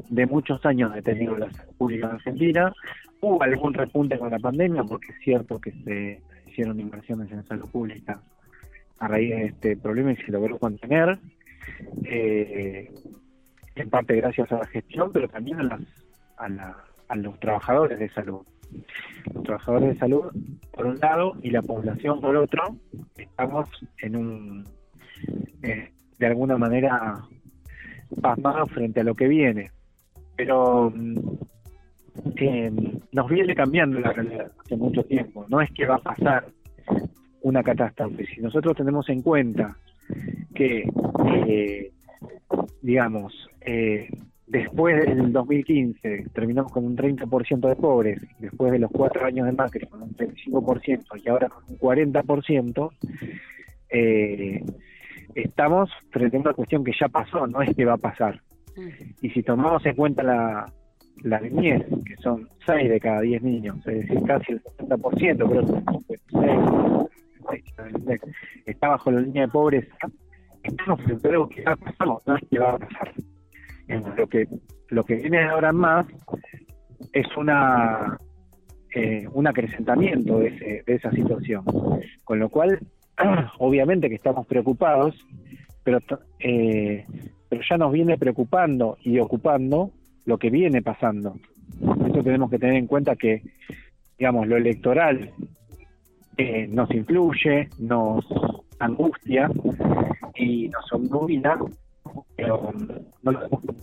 [0.09, 2.73] de muchos años de tener la salud pública en Argentina.
[3.21, 7.69] Hubo algún repunte con la pandemia, porque es cierto que se hicieron inversiones en salud
[7.69, 8.21] pública
[8.99, 11.17] a raíz de este problema y se logró contener.
[12.03, 12.91] Eh,
[13.81, 15.81] en parte gracias a la gestión, pero también a, las,
[16.37, 16.77] a, la-
[17.07, 18.41] a los trabajadores de salud.
[19.33, 20.25] Los trabajadores de salud,
[20.71, 22.75] por un lado, y la población, por otro,
[23.17, 23.67] estamos
[24.01, 24.63] en un,
[25.63, 27.15] eh, de alguna manera,
[28.21, 29.71] pasmados frente a lo que viene.
[30.35, 31.15] Pero mm,
[32.37, 32.71] eh,
[33.11, 35.45] nos viene cambiando la realidad hace mucho tiempo.
[35.49, 36.45] No es que va a pasar
[37.41, 38.25] una catástrofe.
[38.27, 39.75] Si nosotros tenemos en cuenta
[40.53, 40.83] que,
[41.47, 41.91] eh,
[42.81, 44.09] digamos, eh,
[44.47, 49.51] después del 2015 terminamos con un 30% de pobres, después de los cuatro años de
[49.51, 52.89] Macri con un 35% y ahora con un 40%,
[53.91, 54.65] eh,
[55.35, 58.41] estamos frente a una cuestión que ya pasó, no es que va a pasar.
[59.21, 60.73] Y si tomamos en cuenta la,
[61.21, 67.07] la niñez, que son 6 de cada 10 niños, es decir, casi el 60%, pero
[68.65, 69.95] está bajo la línea de pobreza,
[70.63, 73.13] estamos frente a algo que ya pasó, no es que va a pasar.
[74.17, 74.47] Lo que,
[74.89, 76.05] lo que viene ahora más
[77.13, 78.17] es una
[78.95, 81.63] eh, un acrecentamiento de, ese- de esa situación.
[82.23, 82.79] Con lo cual,
[83.59, 85.15] obviamente que estamos preocupados,
[85.83, 85.99] pero,
[86.39, 87.05] eh,
[87.49, 89.91] pero ya nos viene preocupando y ocupando
[90.25, 91.35] lo que viene pasando.
[91.81, 93.41] Eso tenemos que tener en cuenta que,
[94.17, 95.31] digamos, lo electoral
[96.37, 98.25] eh, nos influye, nos
[98.79, 99.49] angustia
[100.35, 101.59] y nos obnubila,
[102.35, 102.71] pero
[103.23, 103.75] no lo podemos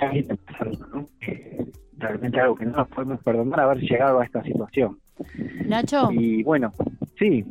[0.00, 1.08] ya viene pasando, ¿no?
[1.20, 1.66] Que
[1.98, 4.98] realmente algo que no nos podemos perdonar haber llegado a esta situación.
[5.66, 6.10] Nacho.
[6.12, 6.72] Y bueno,
[7.18, 7.44] sí,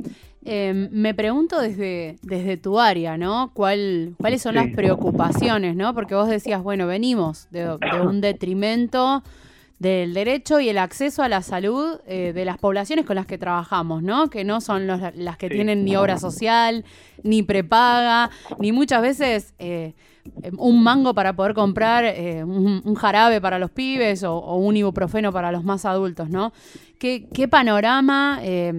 [0.45, 3.51] Eh, me pregunto desde, desde tu área, ¿no?
[3.53, 4.59] ¿Cuál, ¿Cuáles son Sí.
[4.59, 5.93] las preocupaciones, ¿no?
[5.93, 9.23] Porque vos decías, bueno, venimos de, de un detrimento
[9.83, 13.37] del derecho y el acceso a la salud eh, de las poblaciones con las que
[13.37, 14.29] trabajamos, ¿no?
[14.29, 16.85] Que no son los- las que tienen ni obra social,
[17.23, 18.29] ni prepaga,
[18.59, 19.93] ni muchas veces eh,
[20.57, 24.77] un mango para poder comprar eh, un, un jarabe para los pibes o, o un
[24.77, 26.53] ibuprofeno para los más adultos, ¿no?
[26.97, 28.73] ¿Qué, qué panorama eh,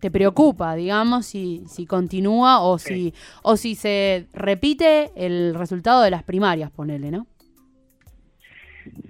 [0.00, 6.10] te preocupa, digamos, si, si continúa o si, o si se repite el resultado de
[6.10, 7.26] las primarias, ponele, ¿no?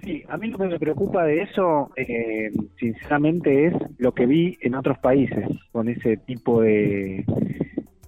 [0.03, 4.57] Sí, a mí lo que me preocupa de eso, eh, sinceramente, es lo que vi
[4.61, 7.25] en otros países con ese tipo de,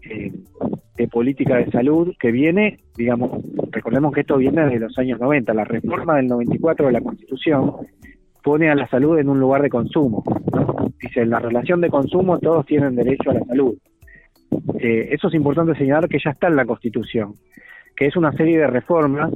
[0.03, 0.31] eh,
[1.11, 5.63] política de salud que viene, digamos, recordemos que esto viene desde los años 90, la
[5.63, 7.73] reforma del 94 de la Constitución
[8.43, 10.23] pone a la salud en un lugar de consumo.
[11.01, 13.75] Dice, en la relación de consumo todos tienen derecho a la salud.
[14.79, 17.33] Eh, eso es importante señalar que ya está en la Constitución,
[17.95, 19.31] que es una serie de reformas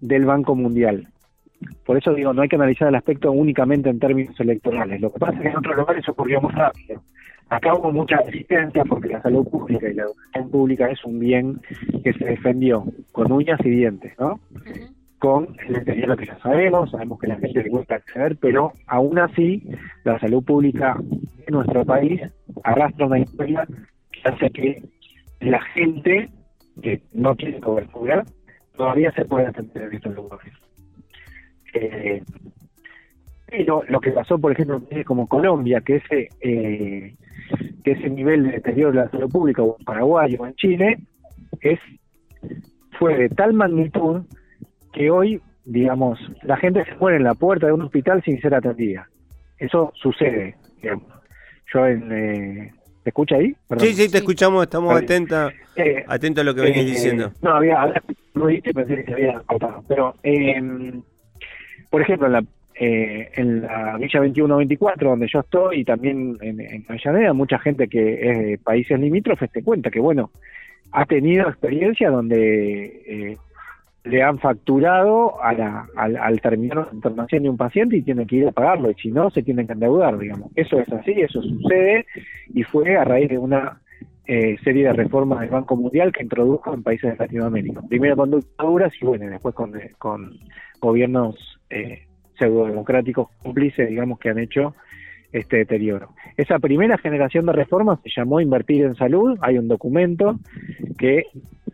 [0.00, 1.08] del Banco Mundial.
[1.84, 5.00] Por eso digo, no hay que analizar el aspecto únicamente en términos electorales.
[5.00, 7.02] Lo que pasa es que en otros lugares ocurrió más rápido.
[7.50, 11.60] Acá hubo mucha resistencia porque la salud pública y la educación pública es un bien
[12.04, 14.38] que se defendió con uñas y dientes, ¿no?
[15.18, 19.18] Con el deterioro que ya sabemos, sabemos que la gente le cuesta acceder, pero aún
[19.18, 19.68] así
[20.04, 20.96] la salud pública
[21.44, 22.22] de nuestro país
[22.62, 23.66] arrastra una historia
[24.12, 24.82] que hace que
[25.40, 26.30] la gente
[26.80, 28.24] que no tiene cobertura
[28.76, 30.52] todavía se puede atender en estos lugares.
[31.74, 32.22] Eh,
[33.46, 37.14] pero lo que pasó, por ejemplo, en países como Colombia, que ese eh,
[37.82, 40.98] que ese nivel de deterioro de la salud pública, o en Paraguay o en Chile,
[41.60, 41.80] es
[42.98, 44.22] fue de tal magnitud
[44.92, 48.54] que hoy, digamos, la gente se muere en la puerta de un hospital sin ser
[48.54, 49.08] atendida.
[49.58, 50.56] Eso sucede.
[50.80, 51.04] digamos.
[51.72, 52.12] Yo en...
[52.12, 53.56] Eh, ¿Te escucha ahí?
[53.66, 53.86] Perdón.
[53.86, 57.32] Sí, sí, te escuchamos, estamos atentos Eh, a lo que venís eh, diciendo.
[57.40, 57.94] No, había,
[58.34, 59.82] pensé que se había cortado.
[59.88, 61.00] Pero, eh,
[61.90, 66.60] por ejemplo, en la, eh, en la Villa 21-24, donde yo estoy, y también en,
[66.60, 70.30] en mucha gente que es de países limítrofes te cuenta que, bueno,
[70.92, 73.36] ha tenido experiencia donde eh,
[74.04, 78.26] le han facturado a la- al, al terminar la internación de un paciente y tiene
[78.26, 80.50] que ir a pagarlo, y si no, se tienen que endeudar, digamos.
[80.56, 82.06] Eso es así, eso sucede,
[82.54, 83.78] y fue a raíz de una
[84.32, 87.82] eh, serie de reformas del Banco Mundial que introdujo en países de Latinoamérica.
[87.88, 90.38] Primero con dictaduras y bueno, después con, eh, con
[90.80, 91.34] gobiernos
[91.68, 92.06] eh,
[92.38, 94.76] pseudodemocráticos cómplices, digamos, que han hecho
[95.32, 96.14] este deterioro.
[96.36, 99.36] Esa primera generación de reformas se llamó Invertir en Salud.
[99.40, 100.38] Hay un documento
[100.96, 101.24] que,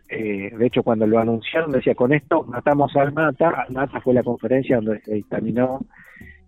[0.09, 3.51] eh, de hecho, cuando lo anunciaron decía, con esto matamos al MATA.
[3.51, 5.81] Al MATA fue la conferencia donde se dictaminó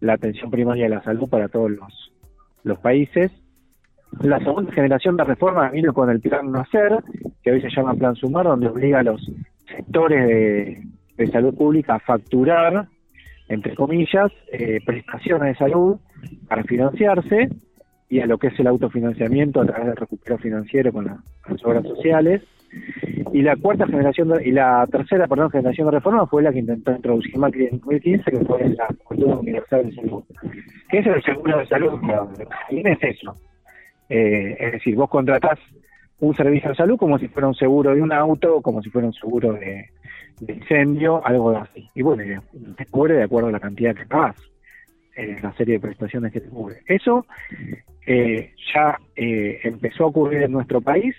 [0.01, 2.15] la atención primaria de la salud para todos los,
[2.63, 3.31] los países.
[4.23, 6.99] La segunda generación de reformas vino con el Plan Nacer,
[7.43, 9.31] que hoy se llama Plan Sumar, donde obliga a los
[9.67, 10.27] sectores
[11.17, 12.87] de, salud pública a facturar,
[13.49, 15.97] entre comillas, eh, prestaciones de salud
[16.49, 17.49] para financiarse
[18.09, 21.65] y a lo que es el autofinanciamiento a través del recupero financiero con la- las
[21.65, 22.43] obras sociales.
[23.33, 26.59] Y la cuarta generación, de- y la tercera, perdón, generación de reforma fue la que
[26.61, 30.23] intentó introducir Macri en 2015, que fue la cobertura universal de salud.
[30.91, 32.01] que es el seguro de salud?
[32.71, 33.35] Viene es eso.
[34.09, 35.59] Eh, es decir, vos contratás
[36.21, 39.07] un servicio de salud como si fuera un seguro de un auto, como si fuera
[39.07, 39.91] un seguro de,
[40.47, 41.89] incendio, algo así.
[41.95, 44.37] Y bueno, y te cubre de acuerdo a la cantidad que pagas,
[45.17, 46.83] eh, la serie de prestaciones que te cubre.
[46.87, 47.27] Eso
[48.07, 51.15] eh, ya eh, empezó a ocurrir en nuestro país,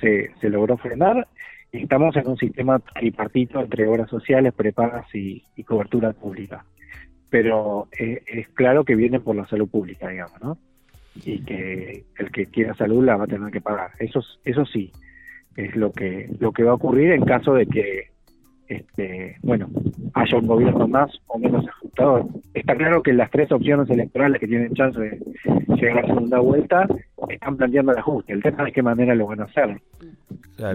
[0.00, 1.28] se, se logró frenar
[1.70, 6.66] estamos en un sistema tripartito entre obras sociales, prepagas y, y cobertura pública.
[7.30, 10.58] Pero es claro que viene por la salud pública, digamos, ¿no?
[11.24, 13.90] Y que el que quiera salud la va a tener que pagar.
[13.98, 14.90] Eso, eso sí,
[15.56, 18.12] es lo que, lo que va a ocurrir en caso de que
[18.68, 19.68] este, bueno,
[20.14, 22.26] haya un gobierno más o menos ajustador.
[22.54, 25.20] Está claro que las tres opciones electorales que tienen chance de
[25.76, 26.86] llegar a la segunda vuelta
[27.28, 28.32] están planteando el ajuste.
[28.32, 29.80] El tema es qué manera lo van a hacer,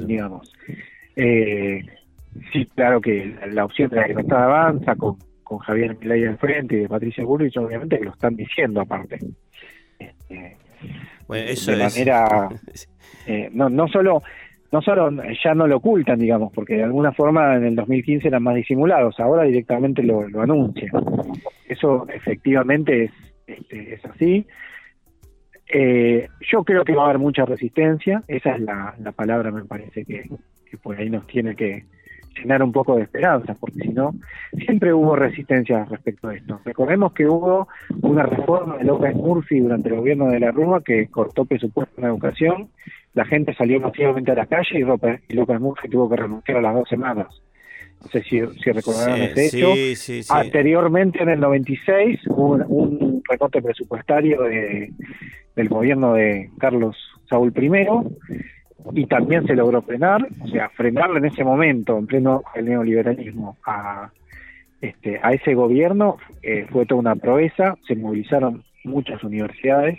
[0.06, 0.54] digamos.
[1.16, 1.84] Eh,
[2.54, 6.38] sí, claro que la, la opción de la libertad avanza con, con Javier Milei al
[6.38, 9.18] frente y de Patricia Bullrich, obviamente que lo están diciendo aparte.
[10.00, 10.58] Este,
[11.28, 12.50] Bueno, eso de es- manera
[13.28, 14.22] eh, no no solo
[14.72, 15.10] no solo
[15.44, 19.20] ya no lo ocultan digamos porque de alguna forma en el 2015 eran más disimulados
[19.20, 20.92] ahora directamente lo, lo anuncian.
[21.68, 23.12] Eso efectivamente es
[23.48, 24.46] este, es así.
[25.70, 29.66] Eh, yo creo que va a haber mucha resistencia esa es la, la palabra me
[29.66, 30.24] parece que,
[30.70, 31.84] que por ahí nos tiene que
[32.40, 34.14] llenar un poco de esperanza porque si no
[34.66, 37.68] siempre hubo resistencia respecto a esto recordemos que hubo
[38.02, 42.08] una reforma de López Murphy durante el gobierno de la Rúa que cortó presupuesto en
[42.08, 42.70] educación
[43.14, 46.60] la gente salió masivamente a la calle y López, y López Murphy tuvo que renunciar
[46.60, 47.28] a las dos semanas.
[48.00, 49.96] No sé si, si recordarán Sí, ese sí, hecho.
[49.96, 50.22] sí.
[50.30, 54.92] Anteriormente, en el 96, hubo un, un recorte presupuestario de,
[55.56, 56.96] del gobierno de Carlos
[57.28, 57.70] Saúl I
[58.94, 63.58] y también se logró frenar, o sea, frenarlo en ese momento, en pleno el neoliberalismo,
[63.66, 64.12] a,
[64.82, 69.98] este, a ese gobierno eh, fue toda una proeza, se movilizaron muchas universidades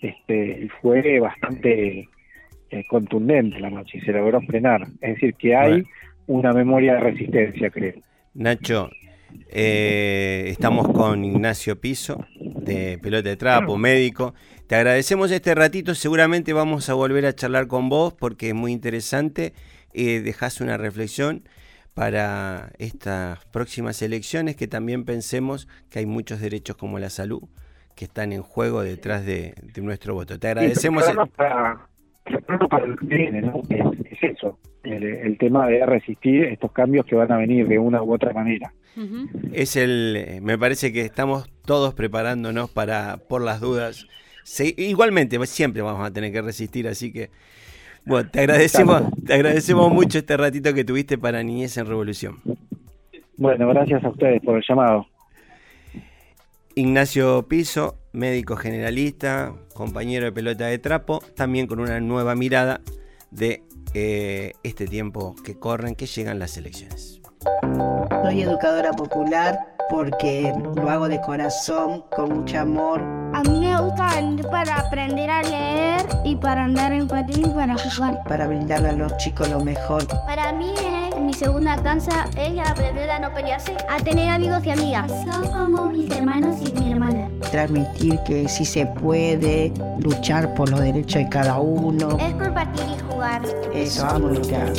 [0.00, 2.08] este, y fue bastante
[2.70, 4.86] eh, contundente la marcha y se logró frenar.
[5.00, 5.84] Es decir, que hay
[6.26, 7.94] una memoria de resistencia, creo.
[8.34, 8.90] Nacho,
[9.48, 14.34] eh, estamos con Ignacio Piso, de Pelota de Trapo, médico.
[14.70, 18.70] Te agradecemos este ratito, seguramente vamos a volver a charlar con vos porque es muy
[18.70, 19.52] interesante.
[19.94, 21.42] Eh, dejás una reflexión
[21.92, 27.42] para estas próximas elecciones, que también pensemos que hay muchos derechos como la salud
[27.96, 30.38] que están en juego detrás de, de nuestro voto.
[30.38, 31.02] Te agradecemos.
[31.02, 31.88] Prepararnos para,
[32.68, 33.62] para viene, ¿no?
[33.70, 37.76] Es, es eso, el, el tema de resistir estos cambios que van a venir de
[37.76, 38.72] una u otra manera.
[39.52, 44.06] Es el, me parece que estamos todos preparándonos para, por las dudas.
[44.44, 47.30] Se- igualmente, pues, siempre vamos a tener que resistir, así que,
[48.04, 52.40] bueno, te agradecemos, te agradecemos mucho este ratito que tuviste para Niñez en Revolución.
[53.36, 55.06] Bueno, gracias a ustedes por el llamado.
[56.74, 62.80] Ignacio Piso, médico generalista, compañero de pelota de trapo, también con una nueva mirada
[63.30, 63.62] de
[63.94, 67.19] eh, este tiempo que corren, que llegan las elecciones.
[68.22, 73.00] Soy educadora popular porque lo hago de corazón, con mucho amor.
[73.32, 77.48] A mí me gusta venir para aprender a leer y para andar en patín y
[77.48, 78.22] para jugar.
[78.24, 80.06] para brindarle a los chicos lo mejor.
[80.26, 84.70] Para mí es mi segunda danza es aprender a no pelearse, a tener amigos y
[84.70, 85.10] amigas.
[85.24, 87.28] Son como mis hermanos y mi hermana.
[87.50, 92.18] Transmitir que sí se puede luchar por los derechos de cada uno.
[92.18, 93.09] Es compartir y
[93.74, 94.74] Eso amo lo que hago.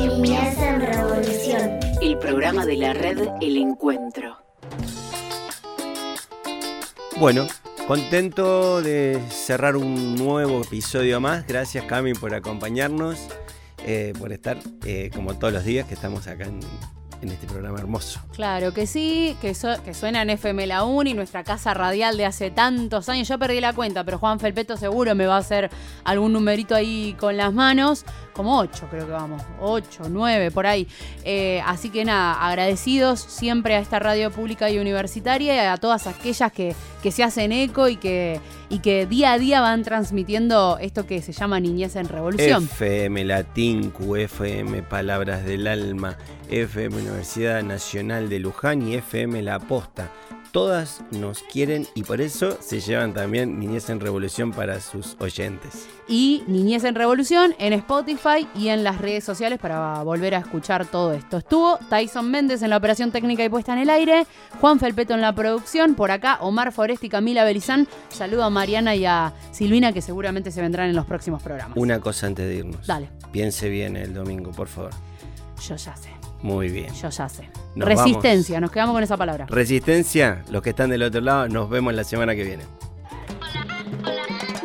[0.00, 1.80] Niñez en revolución.
[2.00, 4.36] El programa de la red El Encuentro.
[7.18, 7.48] Bueno,
[7.88, 11.44] contento de cerrar un nuevo episodio más.
[11.48, 13.26] Gracias Cami por acompañarnos,
[13.84, 16.60] eh, por estar eh, como todos los días que estamos acá en,
[17.22, 18.20] en este programa hermoso.
[18.34, 19.54] Claro que sí, que,
[19.84, 23.28] que suena en FM La Uni, nuestra casa radial de hace tantos años.
[23.28, 25.70] Yo perdí la cuenta, pero Juan Felpeto seguro me va a hacer
[26.04, 28.04] algún numerito ahí con las manos.
[28.36, 30.86] Como ocho creo que vamos, ocho, nueve, por ahí.
[31.24, 36.06] Eh, así que nada, agradecidos siempre a esta radio pública y universitaria y a todas
[36.06, 40.76] aquellas que, que se hacen eco y que, y que día a día van transmitiendo
[40.78, 42.64] esto que se llama Niñez en Revolución.
[42.64, 46.18] FM Latín, QFM Palabras del Alma,
[46.50, 50.10] FM Universidad Nacional de Luján y FM La Posta.
[50.56, 55.86] Todas nos quieren y por eso se llevan también Niñez en Revolución para sus oyentes.
[56.08, 60.86] y Niñez en Revolución en Spotify y en las redes sociales para volver a escuchar
[60.86, 61.36] todo esto.
[61.36, 64.26] Estuvo Tyson Méndez en la operación técnica y puesta en el aire,
[64.58, 67.86] Juan Felpeto en la producción, por acá Omar Foresti y Camila Belizán.
[68.08, 71.76] Saludo a Mariana y a Silvina que seguramente se vendrán en los próximos programas.
[71.76, 72.86] Una cosa antes de irnos.
[72.86, 73.10] Dale.
[73.30, 74.92] Piense bien el domingo, por favor.
[75.68, 76.92] Yo ya sé, Muy bien.
[76.94, 77.48] yo ya sé.
[77.74, 79.46] Nos Resistencia, nos quedamos con esa palabra.
[79.48, 82.64] Resistencia, los que están del otro lado, nos vemos la semana que viene.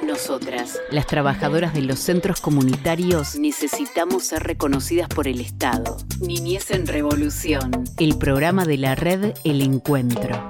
[0.05, 5.97] Nosotras, las trabajadoras de los centros comunitarios, necesitamos ser reconocidas por el Estado.
[6.19, 7.71] Niñez en Revolución.
[7.97, 10.47] El programa de la red El Encuentro.